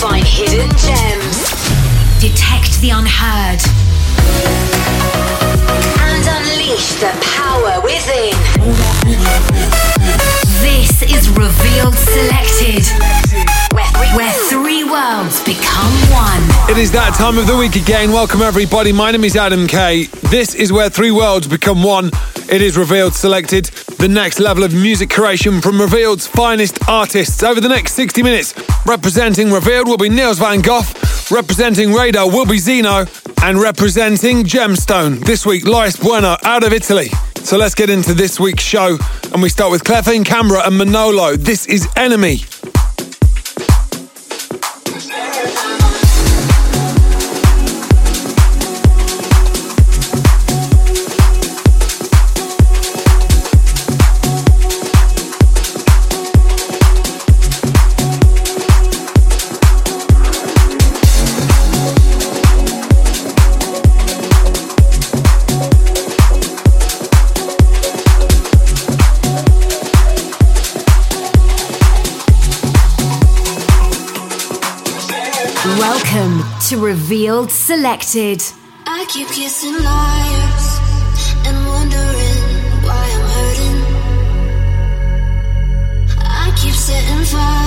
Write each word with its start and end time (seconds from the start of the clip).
find 0.00 0.26
hidden 0.26 0.70
gems, 0.78 1.50
detect 2.20 2.80
the 2.80 2.88
unheard, 2.88 3.60
and 6.00 6.24
unleash 6.24 6.94
the 7.04 7.12
power 7.36 7.82
within. 7.84 8.32
This 10.64 11.02
is 11.02 11.28
Revealed 11.28 11.94
Selected, 11.94 12.86
where, 13.74 13.89
where 14.14 14.32
three 14.48 14.82
worlds 14.82 15.42
become 15.44 15.92
one. 16.10 16.42
It 16.68 16.78
is 16.78 16.90
that 16.92 17.14
time 17.16 17.38
of 17.38 17.46
the 17.46 17.56
week 17.56 17.76
again. 17.76 18.10
Welcome, 18.10 18.42
everybody. 18.42 18.92
My 18.92 19.12
name 19.12 19.22
is 19.22 19.36
Adam 19.36 19.68
K. 19.68 20.04
This 20.30 20.54
is 20.54 20.72
where 20.72 20.90
three 20.90 21.12
worlds 21.12 21.46
become 21.46 21.84
one. 21.84 22.10
It 22.50 22.60
is 22.60 22.76
Revealed 22.76 23.14
Selected, 23.14 23.66
the 23.98 24.08
next 24.08 24.40
level 24.40 24.64
of 24.64 24.74
music 24.74 25.10
creation 25.10 25.60
from 25.60 25.80
Revealed's 25.80 26.26
finest 26.26 26.88
artists. 26.88 27.42
Over 27.44 27.60
the 27.60 27.68
next 27.68 27.92
60 27.92 28.22
minutes, 28.24 28.54
representing 28.84 29.52
Revealed 29.52 29.86
will 29.86 29.96
be 29.96 30.08
Niels 30.08 30.38
van 30.38 30.60
Gogh, 30.60 30.82
representing 31.30 31.92
Radar 31.92 32.28
will 32.28 32.46
be 32.46 32.58
Zeno, 32.58 33.06
and 33.44 33.60
representing 33.60 34.42
Gemstone. 34.42 35.24
This 35.24 35.46
week, 35.46 35.64
Loris 35.64 35.96
Buono 35.96 36.36
out 36.42 36.64
of 36.64 36.72
Italy. 36.72 37.08
So 37.36 37.56
let's 37.56 37.76
get 37.76 37.88
into 37.88 38.14
this 38.14 38.40
week's 38.40 38.64
show, 38.64 38.98
and 39.32 39.40
we 39.40 39.48
start 39.48 39.70
with 39.70 39.84
Clefin 39.84 40.26
Camera 40.26 40.66
and 40.66 40.76
Manolo. 40.76 41.36
This 41.36 41.66
is 41.66 41.88
Enemy. 41.96 42.40
Revealed 77.10 77.50
Selected. 77.50 78.40
I 78.86 79.04
keep 79.08 79.26
kissing 79.26 79.74
liars 79.74 80.66
and 81.44 81.56
wondering 81.66 82.42
why 82.86 83.04
I'm 83.16 83.26
hurting. 83.34 83.78
I 86.24 86.52
keep 86.54 86.76
fires 87.24 87.59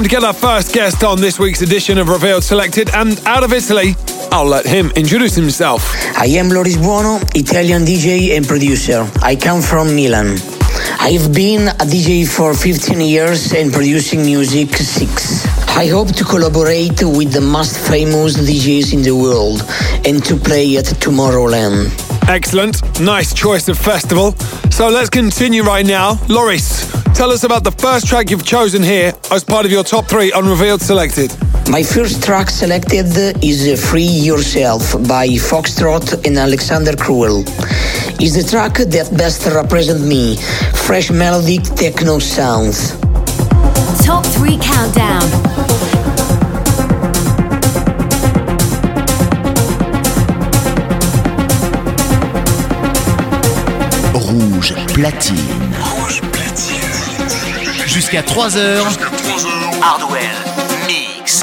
Time 0.00 0.08
to 0.08 0.16
get 0.16 0.24
our 0.24 0.32
first 0.32 0.72
guest 0.72 1.04
on 1.04 1.20
this 1.20 1.38
week's 1.38 1.60
edition 1.60 1.98
of 1.98 2.08
Revealed 2.08 2.42
Selected, 2.42 2.88
and 2.94 3.20
out 3.26 3.44
of 3.44 3.52
Italy, 3.52 3.94
I'll 4.32 4.46
let 4.46 4.64
him 4.64 4.90
introduce 4.96 5.34
himself. 5.34 5.94
I 6.16 6.24
am 6.40 6.48
Loris 6.48 6.78
Buono, 6.78 7.20
Italian 7.34 7.84
DJ 7.84 8.34
and 8.34 8.48
producer. 8.48 9.06
I 9.20 9.36
come 9.36 9.60
from 9.60 9.94
Milan. 9.94 10.38
I've 11.00 11.34
been 11.34 11.68
a 11.68 11.84
DJ 11.84 12.26
for 12.26 12.54
15 12.54 12.98
years 12.98 13.52
and 13.52 13.70
producing 13.70 14.24
music 14.24 14.74
6. 14.74 15.46
I 15.76 15.88
hope 15.88 16.14
to 16.14 16.24
collaborate 16.24 17.02
with 17.02 17.34
the 17.34 17.42
most 17.42 17.76
famous 17.76 18.38
DJs 18.38 18.94
in 18.94 19.02
the 19.02 19.14
world 19.14 19.60
and 20.06 20.24
to 20.24 20.34
play 20.34 20.78
at 20.78 20.86
Tomorrowland. 20.86 21.92
Excellent. 22.26 23.00
Nice 23.00 23.34
choice 23.34 23.68
of 23.68 23.76
festival. 23.76 24.32
So 24.70 24.88
let's 24.88 25.10
continue 25.10 25.62
right 25.62 25.84
now. 25.84 26.18
Loris, 26.28 26.89
Tell 27.14 27.30
us 27.32 27.44
about 27.44 27.64
the 27.64 27.72
first 27.72 28.06
track 28.06 28.30
you've 28.30 28.44
chosen 28.46 28.82
here 28.82 29.12
as 29.30 29.44
part 29.44 29.66
of 29.66 29.72
your 29.72 29.84
top 29.84 30.06
three 30.06 30.32
unrevealed 30.32 30.80
Selected. 30.80 31.30
My 31.68 31.82
first 31.82 32.22
track 32.24 32.48
selected 32.50 33.06
is 33.44 33.88
Free 33.90 34.02
Yourself 34.02 34.92
by 35.06 35.28
Foxtrot 35.28 36.26
and 36.26 36.38
Alexander 36.38 36.96
Cruel. 36.96 37.44
It's 38.18 38.34
the 38.36 38.48
track 38.48 38.74
that 38.74 39.16
best 39.16 39.46
represents 39.46 40.02
me, 40.02 40.36
fresh 40.86 41.10
melodic 41.10 41.62
techno 41.76 42.18
sounds. 42.18 42.98
Top 44.04 44.24
3 44.26 44.58
Countdown. 44.58 45.22
Rouge 54.14 54.72
platine. 54.94 55.79
Jusqu'à 57.92 58.22
3h, 58.22 58.82
Hardwell 59.82 60.22
Mix. 60.86 61.42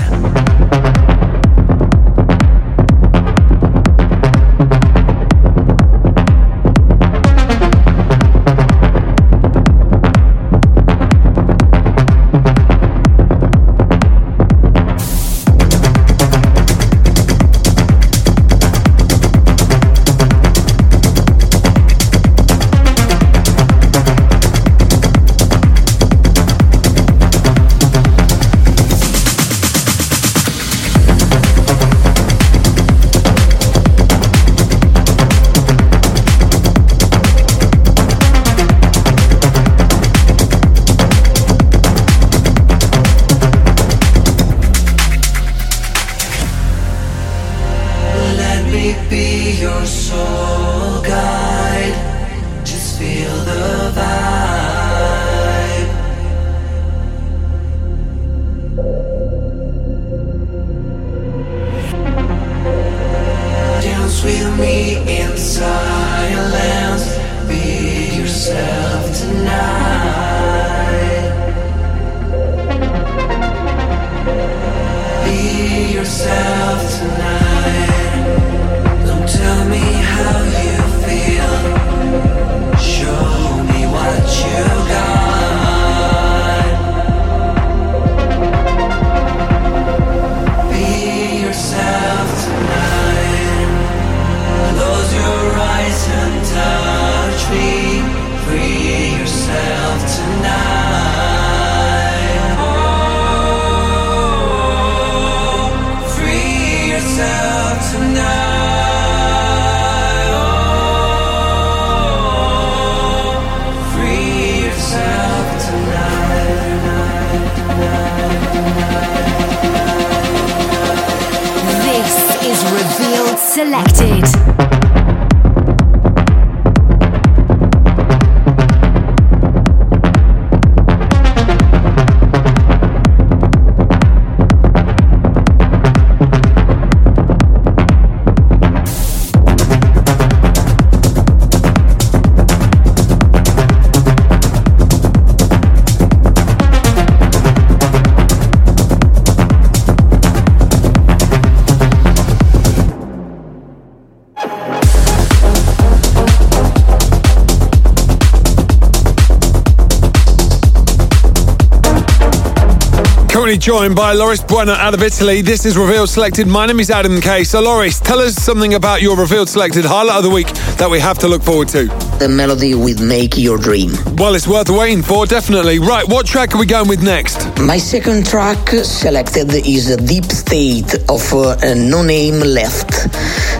Currently 163.47 163.59
joined 163.59 163.95
by 163.95 164.11
Loris 164.11 164.43
Buono 164.43 164.73
out 164.73 164.93
of 164.93 165.01
Italy. 165.01 165.41
This 165.41 165.65
is 165.65 165.77
Revealed 165.77 166.09
Selected. 166.09 166.47
My 166.47 166.65
name 166.65 166.81
is 166.81 166.91
Adam 166.91 167.21
K. 167.21 167.45
So, 167.45 167.61
Loris, 167.61 167.97
tell 167.97 168.19
us 168.19 168.35
something 168.35 168.73
about 168.73 169.01
your 169.01 169.15
Revealed 169.15 169.47
Selected 169.47 169.85
highlight 169.85 170.17
of 170.17 170.23
the 170.23 170.29
week 170.29 170.47
that 170.75 170.89
we 170.89 170.99
have 170.99 171.17
to 171.19 171.29
look 171.29 171.41
forward 171.41 171.69
to. 171.69 171.85
The 172.19 172.27
melody 172.27 172.75
with 172.75 173.01
Make 173.01 173.37
Your 173.37 173.57
Dream. 173.57 173.91
Well, 174.17 174.35
it's 174.35 174.49
worth 174.49 174.69
waiting 174.69 175.01
for, 175.01 175.25
definitely. 175.25 175.79
Right, 175.79 176.05
what 176.05 176.25
track 176.25 176.55
are 176.55 176.57
we 176.57 176.65
going 176.65 176.89
with 176.89 177.01
next? 177.01 177.57
My 177.57 177.77
second 177.77 178.25
track 178.25 178.67
selected 178.67 179.53
is 179.65 179.91
a 179.91 179.95
deep 179.95 180.25
state 180.25 180.95
of 181.07 181.33
uh, 181.33 181.55
a 181.61 181.73
no 181.73 182.03
name 182.03 182.41
left. 182.41 182.89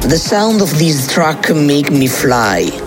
The 0.03 0.17
sound 0.17 0.61
of 0.61 0.69
this 0.77 1.13
track 1.13 1.49
make 1.55 1.91
me 1.91 2.07
fly. 2.07 2.86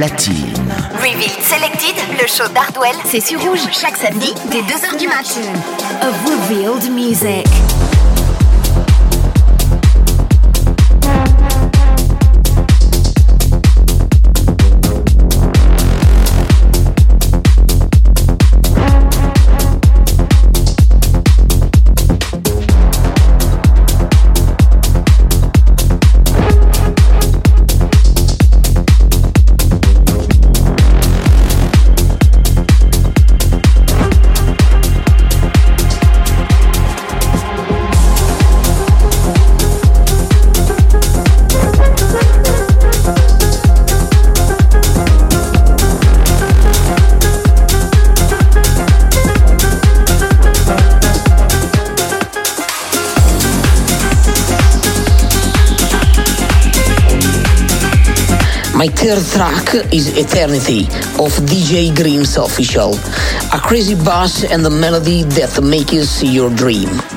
Revealed 0.00 1.42
Selected, 1.42 1.94
le 2.18 2.26
show 2.26 2.48
d'Hardwell, 2.54 2.96
c'est 3.04 3.20
sur 3.20 3.38
Rouge 3.38 3.60
chaque 3.70 3.98
samedi 3.98 4.32
dès 4.50 4.60
2h 4.62 4.96
du 4.98 5.06
mat. 5.06 5.26
Of 6.02 6.14
Revealed 6.24 6.90
Music. 6.90 7.46
Third 59.00 59.24
track 59.32 59.94
is 59.94 60.18
Eternity 60.18 60.82
of 61.16 61.32
DJ 61.48 61.88
Grims 61.90 62.36
Official, 62.36 62.92
a 63.50 63.58
crazy 63.58 63.94
bass 63.94 64.44
and 64.44 64.66
a 64.66 64.70
melody 64.70 65.22
that 65.22 65.58
makes 65.62 65.94
you 65.94 66.04
see 66.04 66.30
your 66.30 66.50
dream. 66.50 67.09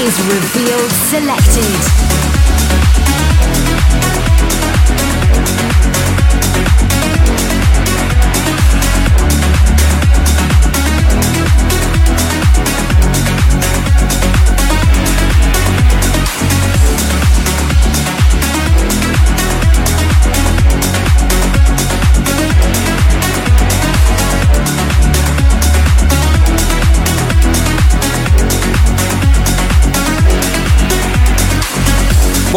Is 0.00 0.20
Revealed 0.26 0.90
Selected. 1.10 2.07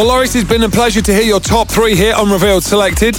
Well, 0.01 0.15
Loris, 0.15 0.33
it's 0.33 0.49
been 0.49 0.63
a 0.63 0.69
pleasure 0.69 0.99
to 0.99 1.13
hear 1.13 1.21
your 1.21 1.39
top 1.39 1.69
three 1.69 1.95
here 1.95 2.15
on 2.15 2.31
Revealed 2.31 2.63
Selected. 2.63 3.15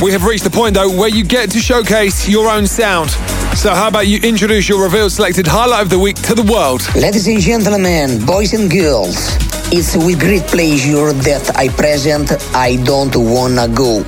We 0.00 0.12
have 0.12 0.24
reached 0.24 0.44
the 0.44 0.50
point, 0.50 0.72
though, 0.72 0.88
where 0.88 1.10
you 1.10 1.24
get 1.24 1.50
to 1.50 1.58
showcase 1.58 2.26
your 2.26 2.48
own 2.48 2.66
sound. 2.66 3.10
So, 3.54 3.74
how 3.74 3.88
about 3.88 4.06
you 4.06 4.18
introduce 4.22 4.66
your 4.66 4.82
Revealed 4.82 5.12
Selected 5.12 5.46
highlight 5.46 5.82
of 5.82 5.90
the 5.90 5.98
week 5.98 6.16
to 6.22 6.34
the 6.34 6.42
world? 6.50 6.80
Ladies 6.96 7.28
and 7.28 7.38
gentlemen, 7.38 8.24
boys 8.24 8.54
and 8.54 8.70
girls, 8.70 9.36
it's 9.70 9.94
with 9.94 10.20
great 10.20 10.44
pleasure 10.44 11.12
that 11.12 11.54
I 11.54 11.68
present 11.68 12.32
I 12.54 12.76
Don't 12.76 13.14
Wanna 13.14 13.68
Go, 13.68 14.02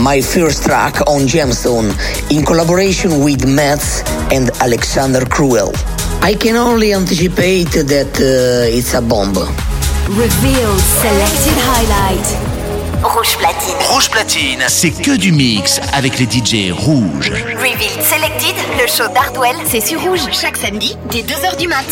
my 0.00 0.20
first 0.20 0.62
track 0.62 1.00
on 1.08 1.22
Gemstone, 1.22 1.90
in 2.30 2.46
collaboration 2.46 3.24
with 3.24 3.48
Mets 3.48 4.08
and 4.30 4.48
Alexander 4.62 5.26
Cruel. 5.26 5.72
I 6.22 6.36
can 6.38 6.54
only 6.54 6.94
anticipate 6.94 7.72
that 7.72 8.14
uh, 8.14 8.78
it's 8.78 8.94
a 8.94 9.02
bomb. 9.02 9.34
Revealed 10.08 10.80
Selected 11.00 11.56
Highlight. 11.56 12.36
Rouge 13.02 13.38
platine. 13.38 13.74
Rouge 13.88 14.10
platine, 14.10 14.62
c'est 14.68 14.90
que 14.90 15.16
du 15.16 15.32
mix 15.32 15.80
avec 15.94 16.18
les 16.18 16.26
DJ 16.26 16.72
rouges. 16.72 17.30
Revealed 17.30 18.02
Selected, 18.02 18.54
le 18.78 18.86
show 18.86 19.10
d'Hardwell, 19.14 19.56
c'est 19.64 19.80
sur 19.80 20.02
Rouge 20.02 20.20
chaque 20.30 20.58
samedi 20.58 20.94
dès 21.10 21.22
2h 21.22 21.56
du 21.56 21.68
mat. 21.68 21.86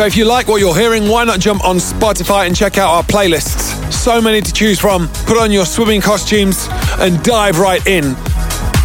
So 0.00 0.06
if 0.06 0.16
you 0.16 0.24
like 0.24 0.48
what 0.48 0.62
you're 0.62 0.74
hearing, 0.74 1.10
why 1.10 1.24
not 1.24 1.40
jump 1.40 1.62
on 1.62 1.76
Spotify 1.76 2.46
and 2.46 2.56
check 2.56 2.78
out 2.78 2.88
our 2.88 3.02
playlists? 3.02 3.92
So 3.92 4.18
many 4.18 4.40
to 4.40 4.50
choose 4.50 4.80
from. 4.80 5.08
Put 5.26 5.36
on 5.36 5.50
your 5.50 5.66
swimming 5.66 6.00
costumes 6.00 6.68
and 7.00 7.22
dive 7.22 7.58
right 7.58 7.86
in. 7.86 8.16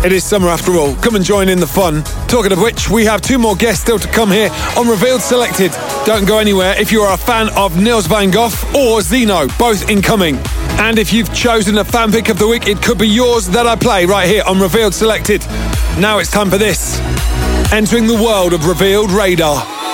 It 0.04 0.12
is 0.12 0.26
summer 0.26 0.50
after 0.50 0.74
all. 0.74 0.94
Come 0.96 1.16
and 1.16 1.24
join 1.24 1.48
in 1.48 1.62
the 1.62 1.68
fun. 1.68 2.04
Talking 2.28 2.52
of 2.52 2.60
which, 2.60 2.90
we 2.90 3.06
have 3.06 3.22
two 3.22 3.40
more 3.40 3.56
guests 3.56 3.82
still 3.82 3.98
to 3.98 4.10
come 4.10 4.30
here 4.30 4.50
on 4.78 4.90
Revealed 4.90 5.22
Selected. 5.22 5.72
Don't 6.06 6.28
go 6.28 6.38
anywhere 6.38 6.76
if 6.78 6.92
you 6.92 7.00
are 7.00 7.14
a 7.14 7.18
fan 7.18 7.48
of 7.56 7.82
Niels 7.82 8.08
van 8.08 8.30
Gogh 8.30 8.52
or 8.76 9.00
Zeno, 9.00 9.48
both 9.58 9.90
incoming. 9.90 10.36
And 10.82 11.00
if 11.00 11.14
you've 11.14 11.34
chosen 11.34 11.78
a 11.78 11.86
fan 11.86 12.12
pick 12.12 12.28
of 12.28 12.40
the 12.40 12.48
week, 12.50 12.68
it 12.68 12.82
could 12.82 12.98
be 12.98 13.08
yours 13.08 13.48
that 13.52 13.66
I 13.66 13.78
play 13.78 14.06
right 14.06 14.28
here 14.28 14.44
on 14.46 14.60
Revealed 14.60 14.94
Selected. 14.94 15.40
Now 15.98 16.18
it's 16.18 16.30
time 16.30 16.50
for 16.50 16.58
this. 16.58 17.00
Entering 17.72 18.06
the 18.06 18.22
world 18.22 18.52
of 18.52 18.68
Revealed 18.68 19.12
Radar. 19.12 19.85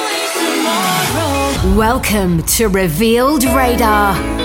Welcome 1.64 2.42
to 2.58 2.70
Revealed 2.70 3.44
Radar. 3.44 4.41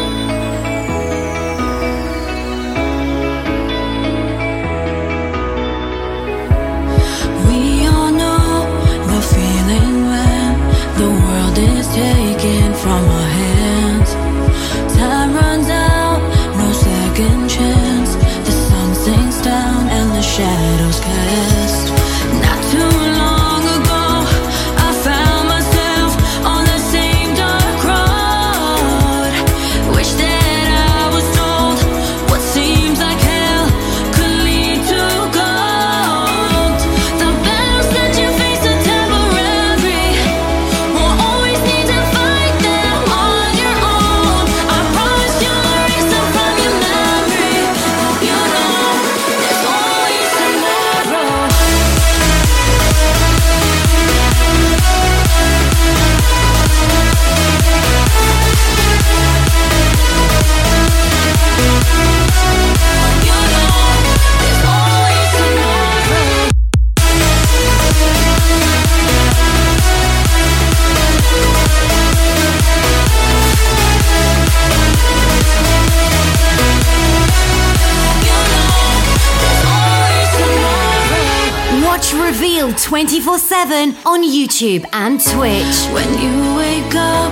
24 82.96 83.38
7 83.38 83.94
on 84.06 84.22
YouTube 84.22 84.82
and 84.94 85.20
Twitch. 85.20 85.78
When 85.92 86.08
you 86.16 86.32
wake 86.56 86.94
up, 86.96 87.30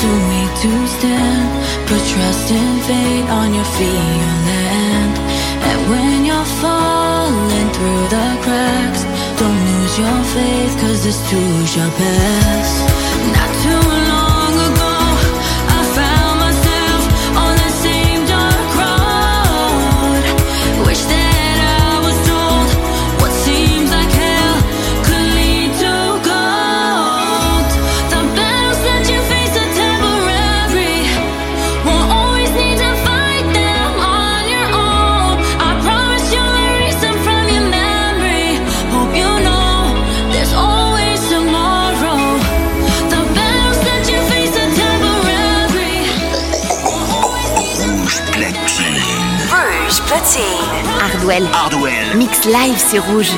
too 0.00 0.18
weak 0.30 0.52
to 0.64 0.72
stand. 0.96 1.48
Put 1.86 2.00
trust 2.12 2.48
on 3.28 3.52
your 3.52 3.68
feet, 3.76 4.24
land. 4.48 5.14
And 5.68 5.80
when 5.90 6.24
you're 6.24 6.50
falling 6.64 7.68
through 7.76 8.04
the 8.08 8.28
cracks, 8.40 9.02
don't 9.36 9.60
lose 9.68 9.98
your 9.98 10.20
faith, 10.32 10.80
cause 10.80 11.04
this 11.04 11.20
too 11.28 11.66
shall 11.66 11.90
pass. 11.90 12.70
Not 13.36 13.50
too 13.64 13.81
Hardwell. 51.22 51.46
Hardwell. 51.52 52.16
Mix 52.16 52.46
live 52.46 52.78
sur 52.78 53.04
Rouge. 53.04 53.30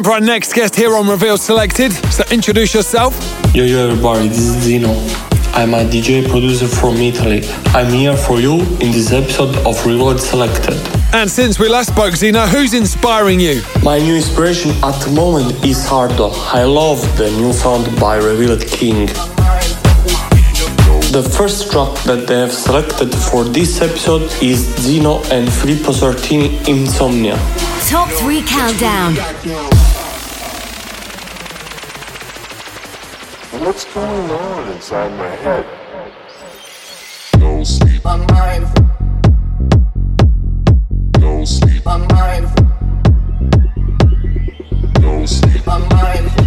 Time 0.00 0.04
for 0.04 0.12
our 0.12 0.20
next 0.20 0.54
guest 0.54 0.74
here 0.76 0.96
on 0.96 1.06
Reveal 1.06 1.36
Selected. 1.36 1.92
So 1.92 2.24
introduce 2.30 2.72
yourself. 2.72 3.14
Yo, 3.54 3.64
yo, 3.64 3.90
everybody, 3.90 4.28
this 4.28 4.38
is 4.38 4.62
Zeno. 4.62 4.88
I'm 5.52 5.74
a 5.74 5.84
DJ 5.84 6.26
producer 6.26 6.66
from 6.66 6.96
Italy. 6.96 7.42
I'm 7.74 7.92
here 7.92 8.16
for 8.16 8.40
you 8.40 8.60
in 8.80 8.92
this 8.92 9.12
episode 9.12 9.54
of 9.66 9.84
Reload 9.84 10.18
Selected. 10.18 10.72
And 11.12 11.30
since 11.30 11.58
we 11.58 11.68
last 11.68 11.90
spoke, 11.90 12.16
Zeno, 12.16 12.46
who's 12.46 12.72
inspiring 12.72 13.40
you? 13.40 13.60
My 13.82 13.98
new 13.98 14.16
inspiration 14.16 14.70
at 14.82 14.98
the 15.04 15.12
moment 15.14 15.62
is 15.62 15.84
Hardo. 15.86 16.30
I 16.30 16.62
love 16.62 17.02
the 17.18 17.30
new 17.32 17.52
sound 17.52 17.84
by 18.00 18.16
Revealed 18.16 18.66
King. 18.66 19.04
The 21.12 21.28
first 21.36 21.70
track 21.70 21.92
that 22.04 22.26
they 22.26 22.38
have 22.38 22.54
selected 22.54 23.14
for 23.14 23.44
this 23.44 23.82
episode 23.82 24.22
is 24.42 24.60
Zeno 24.78 25.22
and 25.24 25.52
Filippo 25.52 25.92
Sortini 25.92 26.66
Insomnia. 26.66 27.36
Top 27.86 28.08
3 28.08 28.42
Countdown. 28.42 29.79
what's 33.60 33.84
going 33.92 34.30
on 34.30 34.68
inside 34.72 35.12
my 35.18 35.28
head? 35.28 35.66
No 37.38 37.62
sleep. 37.62 38.02
My 38.02 38.16
mind. 38.16 38.66
No 41.18 41.44
sleep. 41.44 41.84
My 41.84 41.98
mind. 41.98 42.46
No 45.00 45.26
sleep. 45.26 45.66
My 45.66 45.78
mind. 45.78 46.39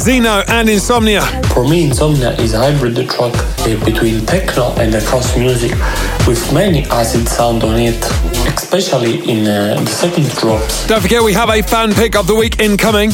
Zeno 0.00 0.42
and 0.48 0.68
Insomnia. 0.68 1.22
For 1.52 1.68
me, 1.68 1.84
Insomnia 1.84 2.30
is 2.40 2.54
a 2.54 2.58
hybrid 2.58 2.96
track 3.08 3.34
uh, 3.34 3.84
between 3.84 4.24
techno 4.24 4.72
and 4.76 4.94
house 4.94 5.36
music 5.36 5.72
with 6.26 6.52
many 6.52 6.84
acid 6.86 7.28
sound 7.28 7.62
on 7.64 7.78
it, 7.78 8.00
especially 8.56 9.18
in 9.30 9.46
uh, 9.46 9.80
the 9.80 9.86
second 9.90 10.28
drops. 10.36 10.86
Don't 10.86 11.00
forget, 11.00 11.22
we 11.22 11.32
have 11.32 11.50
a 11.50 11.62
fan 11.62 11.92
pick 11.92 12.16
of 12.16 12.26
the 12.26 12.34
week 12.34 12.60
incoming. 12.60 13.10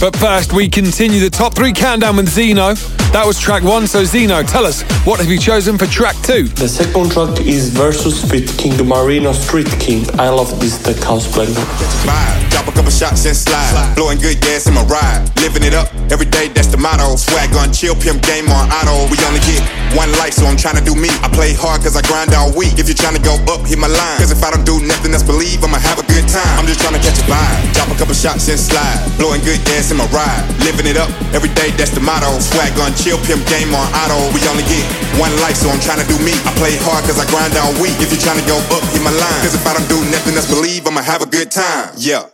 But 0.00 0.16
first, 0.16 0.52
we 0.52 0.68
continue 0.68 1.20
the 1.20 1.30
top 1.30 1.54
three 1.54 1.72
countdown 1.72 2.16
with 2.16 2.28
Zeno. 2.28 2.74
That 3.12 3.22
was 3.24 3.38
track 3.38 3.62
one. 3.62 3.86
So, 3.86 4.02
Zeno, 4.04 4.42
tell 4.42 4.66
us, 4.66 4.82
what 5.06 5.20
have 5.20 5.28
you 5.28 5.38
chosen 5.38 5.78
for 5.78 5.86
track 5.86 6.16
two? 6.24 6.48
The 6.48 6.68
second 6.68 7.12
track 7.12 7.40
is 7.46 7.68
Versus 7.68 8.28
with 8.32 8.58
King 8.58 8.74
Marino 8.84 9.32
Street 9.32 9.68
King. 9.78 10.04
I 10.18 10.28
love 10.28 10.58
this 10.58 10.82
tech 10.82 10.96
house 11.04 11.32
blend. 11.32 11.54
Vibe, 11.54 12.50
drop 12.50 12.66
a 12.66 12.72
couple 12.72 12.90
shots 12.90 13.26
and 13.26 13.36
slide. 13.36 13.94
Blowing 13.94 14.18
good 14.18 14.40
gas 14.40 14.66
in 14.66 14.74
my 14.74 14.82
ride. 14.84 15.30
Living 15.36 15.62
it 15.62 15.74
up 15.74 15.88
every 16.12 16.28
day, 16.28 16.52
that's 16.52 16.68
the 16.68 16.76
motto. 16.76 17.16
Swag 17.16 17.48
on 17.56 17.72
chill, 17.72 17.96
pimp 17.96 18.20
game 18.20 18.44
on 18.52 18.68
auto. 18.68 19.08
We 19.08 19.16
only 19.24 19.40
get 19.48 19.64
one 19.96 20.12
life, 20.20 20.36
so 20.36 20.44
I'm 20.44 20.60
trying 20.60 20.76
to 20.76 20.84
do 20.84 20.92
me. 20.92 21.08
I 21.24 21.32
play 21.32 21.56
hard 21.56 21.80
cause 21.80 21.96
I 21.96 22.04
grind 22.04 22.36
all 22.36 22.52
week. 22.52 22.76
If 22.76 22.84
you're 22.86 23.00
trying 23.00 23.16
to 23.16 23.24
go 23.24 23.40
up, 23.48 23.64
hit 23.64 23.80
my 23.80 23.88
line. 23.88 24.20
Cause 24.20 24.28
if 24.28 24.44
I 24.44 24.52
don't 24.52 24.68
do 24.68 24.76
nothing 24.84 25.16
else, 25.16 25.24
believe 25.24 25.64
I'ma 25.64 25.80
have 25.80 25.96
a 25.96 26.06
good 26.06 26.28
time. 26.28 26.52
I'm 26.60 26.68
just 26.68 26.84
trying 26.84 26.94
to 26.94 27.02
catch 27.02 27.16
a 27.16 27.24
vibe. 27.24 27.58
Drop 27.72 27.88
a 27.88 27.96
couple 27.96 28.12
shots 28.12 28.46
and 28.52 28.60
slide. 28.60 29.00
Blowing 29.16 29.40
good 29.40 29.58
gas 29.64 29.88
in 29.88 29.96
my 29.96 30.06
ride. 30.12 30.44
Living 30.68 30.84
it 30.84 31.00
up 31.00 31.08
every 31.32 31.50
day, 31.56 31.72
that's 31.80 31.96
the 31.96 32.04
motto. 32.04 32.28
Swag 32.44 32.76
on 32.84 32.92
chill, 32.92 33.16
pimp 33.24 33.48
game 33.48 33.72
on 33.72 33.88
auto. 34.04 34.20
We 34.36 34.44
only 34.52 34.68
get 34.68 34.84
one 35.16 35.32
life, 35.40 35.56
so 35.56 35.72
I'm 35.72 35.80
trying 35.80 36.04
to 36.04 36.08
do 36.12 36.20
me. 36.20 36.36
I 36.44 36.52
play 36.60 36.76
hard 36.84 37.08
cause 37.08 37.16
I 37.16 37.24
grind 37.32 37.56
all 37.56 37.72
week. 37.80 37.96
If 38.04 38.12
you're 38.12 38.20
trying 38.20 38.38
to 38.38 38.46
go 38.46 38.60
up, 38.76 38.84
hit 38.92 39.00
my 39.00 39.14
line. 39.16 39.40
Cause 39.40 39.56
if 39.56 39.64
I 39.64 39.72
don't 39.72 39.88
do 39.88 39.96
nothing 40.12 40.36
else, 40.36 40.50
believe 40.52 40.84
I'ma 40.84 41.00
have 41.00 41.24
a 41.24 41.30
good 41.30 41.48
time. 41.48 41.96
Yeah. 41.96 42.28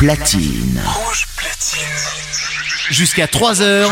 Rouge 0.00 1.26
platine. 1.36 1.92
Jusqu'à 2.90 3.26
3h. 3.26 3.84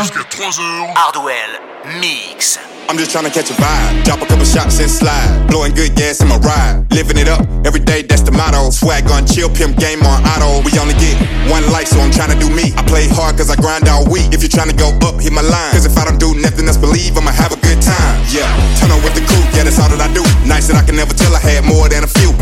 Hardwell 0.95 1.61
Mix. 2.01 2.57
I'm 2.89 2.97
just 2.97 3.11
trying 3.11 3.25
to 3.25 3.29
catch 3.29 3.51
a 3.51 3.53
vibe. 3.53 4.03
Drop 4.05 4.19
a 4.19 4.25
couple 4.25 4.43
shots 4.43 4.79
and 4.79 4.89
slide. 4.89 5.45
Blowing 5.49 5.71
good 5.75 5.93
gas 5.93 6.21
in 6.21 6.27
my 6.27 6.37
ride. 6.37 6.83
Living 6.89 7.17
it 7.17 7.29
up 7.29 7.45
every 7.63 7.79
day, 7.79 8.01
that's 8.01 8.23
the 8.23 8.31
motto. 8.31 8.71
Swag 8.71 9.05
on 9.11 9.27
chill, 9.27 9.49
pimp 9.49 9.77
game 9.77 10.01
on 10.01 10.25
auto. 10.25 10.65
We 10.65 10.73
only 10.79 10.95
get 10.95 11.13
one 11.45 11.61
life, 11.71 11.89
so 11.89 11.99
I'm 11.99 12.09
trying 12.09 12.33
to 12.33 12.39
do 12.39 12.49
me. 12.49 12.73
I 12.75 12.81
play 12.89 13.07
hard 13.07 13.37
cause 13.37 13.51
I 13.51 13.55
grind 13.55 13.87
all 13.87 14.09
week. 14.09 14.33
If 14.33 14.41
you're 14.41 14.49
trying 14.49 14.73
to 14.73 14.75
go 14.75 14.89
up, 15.05 15.21
hit 15.21 15.31
my 15.31 15.45
line. 15.45 15.71
Cause 15.77 15.85
if 15.85 15.95
I 15.95 16.05
don't 16.05 16.19
do 16.19 16.33
nothing 16.41 16.65
else, 16.65 16.77
believe 16.77 17.15
I'ma 17.15 17.29
have 17.37 17.53
a 17.53 17.59
good 17.61 17.79
time. 17.85 18.17
Yeah, 18.33 18.49
turn 18.81 18.89
on 18.89 19.03
with 19.03 19.13
the 19.13 19.21
crew, 19.29 19.45
yeah, 19.53 19.61
that's 19.61 19.77
all 19.77 19.93
that 19.93 20.01
I 20.01 20.09
do. 20.09 20.25
Nights 20.49 20.73
that 20.73 20.75
I 20.75 20.81
can 20.81 20.95
never 20.95 21.13
tell 21.13 21.35
I 21.35 21.39
had 21.39 21.63
more 21.65 21.87
than 21.87 22.03
a 22.03 22.09
few. 22.09 22.33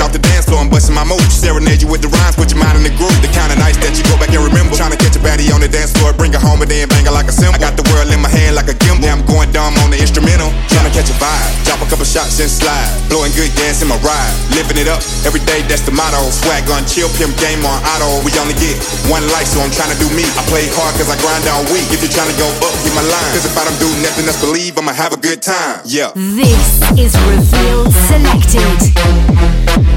Off 0.00 0.10
the 0.10 0.18
dance 0.18 0.48
floor, 0.48 0.58
I'm 0.58 0.72
busting 0.72 0.96
my 0.96 1.04
moves. 1.04 1.36
Serenade 1.36 1.84
you 1.84 1.86
with 1.86 2.00
the 2.00 2.08
rhymes, 2.08 2.34
put 2.34 2.48
your 2.48 2.58
mind 2.58 2.80
in 2.80 2.82
the 2.82 2.94
groove. 2.96 3.12
The 3.20 3.28
kind 3.30 3.52
of 3.52 3.60
nights 3.60 3.76
that 3.84 3.92
you 3.94 4.02
go 4.08 4.16
back 4.16 4.32
and 4.32 4.40
remember. 4.40 4.72
Trying 4.72 4.90
to 4.90 4.98
catch 4.98 5.14
a 5.14 5.22
baddie 5.22 5.52
on 5.52 5.62
the 5.62 5.70
dance 5.70 5.92
floor, 5.94 6.10
bring 6.16 6.32
her 6.32 6.42
home 6.42 6.58
and 6.58 6.66
then 6.66 6.90
bang 6.90 7.06
her 7.06 7.14
like 7.14 7.28
a 7.28 7.34
cymbal. 7.34 7.54
I 7.54 7.62
got 7.62 7.78
the 7.78 7.84
world 7.92 8.10
in 8.10 8.18
my 8.18 8.32
hand 8.32 8.56
like 8.58 8.66
a 8.66 8.74
gimbal. 8.74 9.04
Now 9.04 9.20
I'm 9.20 9.24
going 9.28 9.52
dumb 9.52 9.76
on 9.84 9.94
the 9.94 10.00
instrumental. 10.00 10.50
Trying 10.72 10.90
to 10.90 10.94
catch 10.96 11.12
a 11.12 11.16
vibe, 11.22 11.50
drop 11.68 11.78
a 11.84 11.86
couple 11.86 12.08
shots 12.08 12.40
and 12.42 12.50
slide. 12.50 12.88
Blowing 13.12 13.30
good 13.36 13.52
gas 13.54 13.84
in 13.84 13.92
my 13.92 13.98
ride. 14.02 14.32
Living 14.56 14.80
it 14.80 14.88
up 14.88 15.04
every 15.22 15.44
day, 15.46 15.62
that's 15.68 15.86
the 15.86 15.94
motto. 15.94 16.18
Swag 16.34 16.66
on 16.72 16.82
chill, 16.88 17.12
pimp 17.20 17.36
game 17.38 17.62
on 17.62 17.78
auto. 17.94 18.24
We 18.26 18.34
only 18.42 18.56
get 18.58 18.74
one 19.06 19.22
life, 19.30 19.46
so 19.46 19.62
I'm 19.62 19.70
trying 19.70 19.94
to 19.94 19.98
do 20.02 20.08
me. 20.16 20.26
I 20.34 20.42
play 20.50 20.66
hard 20.72 20.96
cause 20.98 21.06
I 21.12 21.14
grind 21.20 21.46
all 21.52 21.62
week. 21.70 21.86
If 21.94 22.02
you're 22.02 22.10
trying 22.10 22.32
to 22.32 22.38
go 22.40 22.48
up, 22.64 22.74
hit 22.82 22.90
my 22.96 23.04
line. 23.06 23.30
Cause 23.36 23.46
if 23.46 23.54
I 23.54 23.62
don't 23.68 23.78
do 23.78 23.90
nothing 24.02 24.26
else, 24.26 24.40
believe 24.42 24.74
I'ma 24.74 24.96
have 24.96 25.12
a 25.14 25.20
good 25.20 25.44
time. 25.44 25.84
Yeah. 25.84 26.10
This 26.16 26.80
is 26.96 27.12
Revealed 27.28 27.92
Selected. 28.08 29.81
I'm 29.82 29.88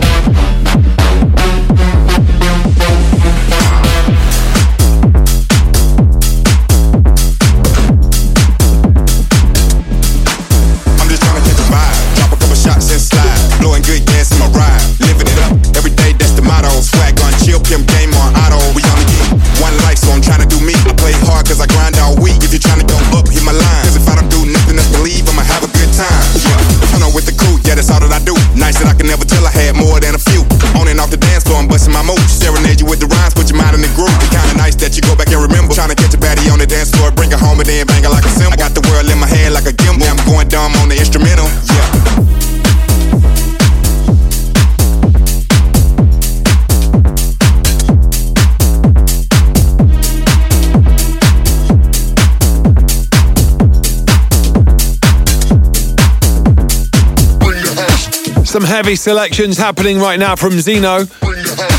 just 11.10 11.22
trying 11.22 11.38
to 11.38 11.46
catch 11.46 11.62
a 11.62 11.68
vibe. 11.70 11.94
Drop 12.18 12.34
a 12.34 12.38
couple 12.42 12.56
shots 12.58 12.90
and 12.90 12.98
slide. 12.98 13.62
Blowing 13.62 13.84
good 13.86 14.02
gas 14.10 14.34
in 14.34 14.40
my 14.42 14.50
ride. 14.58 14.82
Living 15.06 15.30
it 15.30 15.38
up 15.46 15.54
every 15.78 15.94
day, 15.94 16.14
that's 16.18 16.34
the 16.34 16.42
motto. 16.42 16.70
Swag 16.82 17.14
on 17.22 17.32
chill, 17.46 17.62
pimp 17.62 17.86
game 17.86 18.14
on 18.18 18.34
auto. 18.34 18.58
We 18.74 18.82
only 18.90 19.06
get 19.06 19.38
one 19.62 19.78
life, 19.86 20.02
so 20.02 20.10
I'm 20.10 20.22
trying 20.22 20.42
to 20.42 20.50
do 20.50 20.58
me. 20.66 20.74
I 20.90 20.98
play 20.98 21.14
hard 21.30 21.46
cause 21.46 21.62
I 21.62 21.68
grind 21.70 21.94
all 22.02 22.18
week. 22.18 22.42
If 22.42 22.50
you're 22.50 22.62
to 22.62 22.86
go 22.90 22.98
up, 23.14 23.30
hit 23.30 23.44
my 23.46 23.54
line. 23.54 23.86
If 23.94 24.10
I 24.10 24.16
don't 24.18 24.30
do 24.34 24.46
nothing 24.50 24.82
else, 24.82 24.90
believe 24.90 25.30
I'ma 25.30 25.44
have 25.46 25.62
a 25.62 25.70
good 25.70 25.92
time. 25.94 26.26
Yeah, 26.42 26.58
turn 26.90 27.04
on 27.06 27.14
with 27.14 27.30
the 27.30 27.38
crew, 27.38 27.62
yeah, 27.70 27.76
that's 27.76 27.92
all 27.92 28.00
that 28.02 28.10
I 28.10 28.20
do. 28.26 28.45
Nights 28.66 28.82
that 28.82 28.90
I 28.90 28.98
can 28.98 29.06
never 29.06 29.22
tell 29.22 29.46
I 29.46 29.54
had 29.54 29.78
more 29.78 30.02
than 30.02 30.18
a 30.18 30.22
few. 30.34 30.42
On 30.82 30.90
and 30.90 30.98
off 30.98 31.14
the 31.14 31.22
dance 31.22 31.46
floor, 31.46 31.62
I'm 31.62 31.70
busting 31.70 31.94
my 31.94 32.02
moves. 32.02 32.34
Serenade 32.34 32.82
you 32.82 32.90
with 32.90 32.98
the 32.98 33.06
rhymes, 33.06 33.38
put 33.38 33.46
your 33.46 33.62
mind 33.62 33.78
in 33.78 33.86
the 33.86 33.94
groove. 33.94 34.10
The 34.18 34.26
kind 34.34 34.50
of 34.50 34.58
nights 34.58 34.74
that 34.82 34.98
you 34.98 35.06
go 35.06 35.14
back 35.14 35.30
and 35.30 35.38
remember. 35.38 35.70
Trying 35.78 35.94
to 35.94 35.96
catch 35.96 36.18
a 36.18 36.18
baddie 36.18 36.50
on 36.50 36.58
the 36.58 36.66
dance 36.66 36.90
floor, 36.90 37.14
bring 37.14 37.30
her 37.30 37.38
home 37.38 37.62
and 37.62 37.70
then 37.70 37.86
bang 37.86 38.02
her 38.02 38.10
like 38.10 38.26
a 38.26 38.34
cymbal. 38.34 38.54
I 38.54 38.58
got 38.58 38.74
the 38.74 38.82
world 38.90 39.06
in 39.06 39.22
my 39.22 39.30
hand 39.30 39.54
like 39.54 39.70
a 39.70 39.74
gimbal. 39.78 40.10
Now 40.10 40.18
I'm 40.18 40.26
going 40.26 40.50
dumb 40.50 40.74
on 40.82 40.90
the 40.90 40.98
instrumental. 40.98 41.46
Yeah. 41.46 41.95
Heavy 58.66 58.96
selections 58.96 59.58
happening 59.58 60.00
right 60.00 60.20
now 60.20 60.36
from 60.36 60.60
Zeno. 60.60 61.06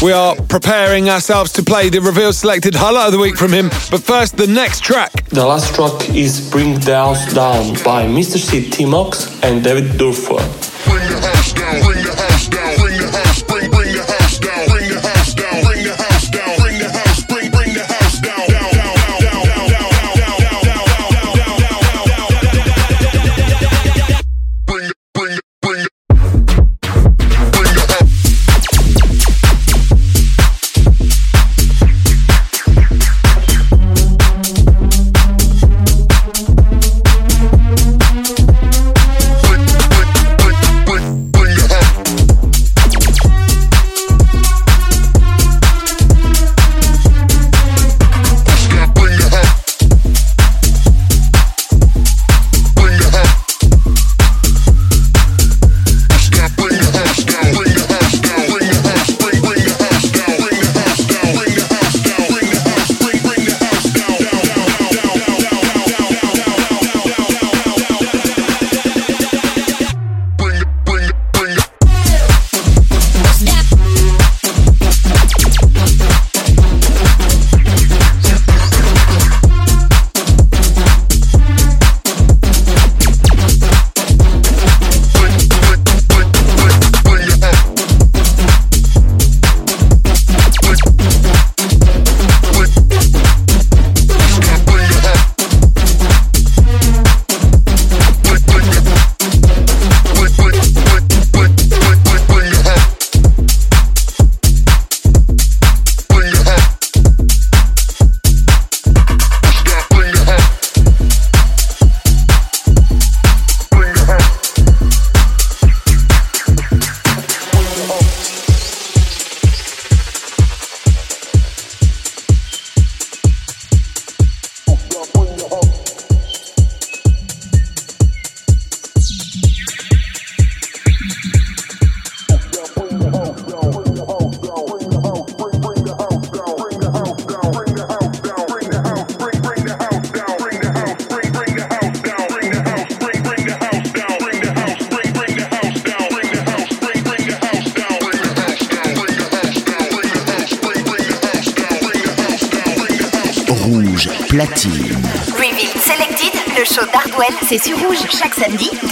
We 0.03 0.12
are 0.12 0.35
preparing 0.49 1.09
ourselves 1.09 1.53
to 1.55 1.62
play 1.62 1.88
the 1.88 2.01
revealed 2.01 2.35
selected 2.35 2.75
highlight 2.75 3.07
of 3.07 3.12
the 3.12 3.18
week 3.18 3.37
from 3.37 3.53
him. 3.53 3.68
But 3.90 4.03
first, 4.03 4.37
the 4.37 4.46
next 4.46 4.83
track. 4.83 5.29
The 5.31 5.44
last 5.46 5.75
track 5.75 6.11
is 6.11 6.51
Bring 6.51 6.79
the 6.81 6.94
House 6.96 7.33
Down 7.33 7.75
by 7.85 8.07
Mr. 8.07 8.38
C. 8.38 8.68
T-Mox 8.70 9.42
and 9.42 9.62
David 9.64 9.92
Durfer. 9.99 10.42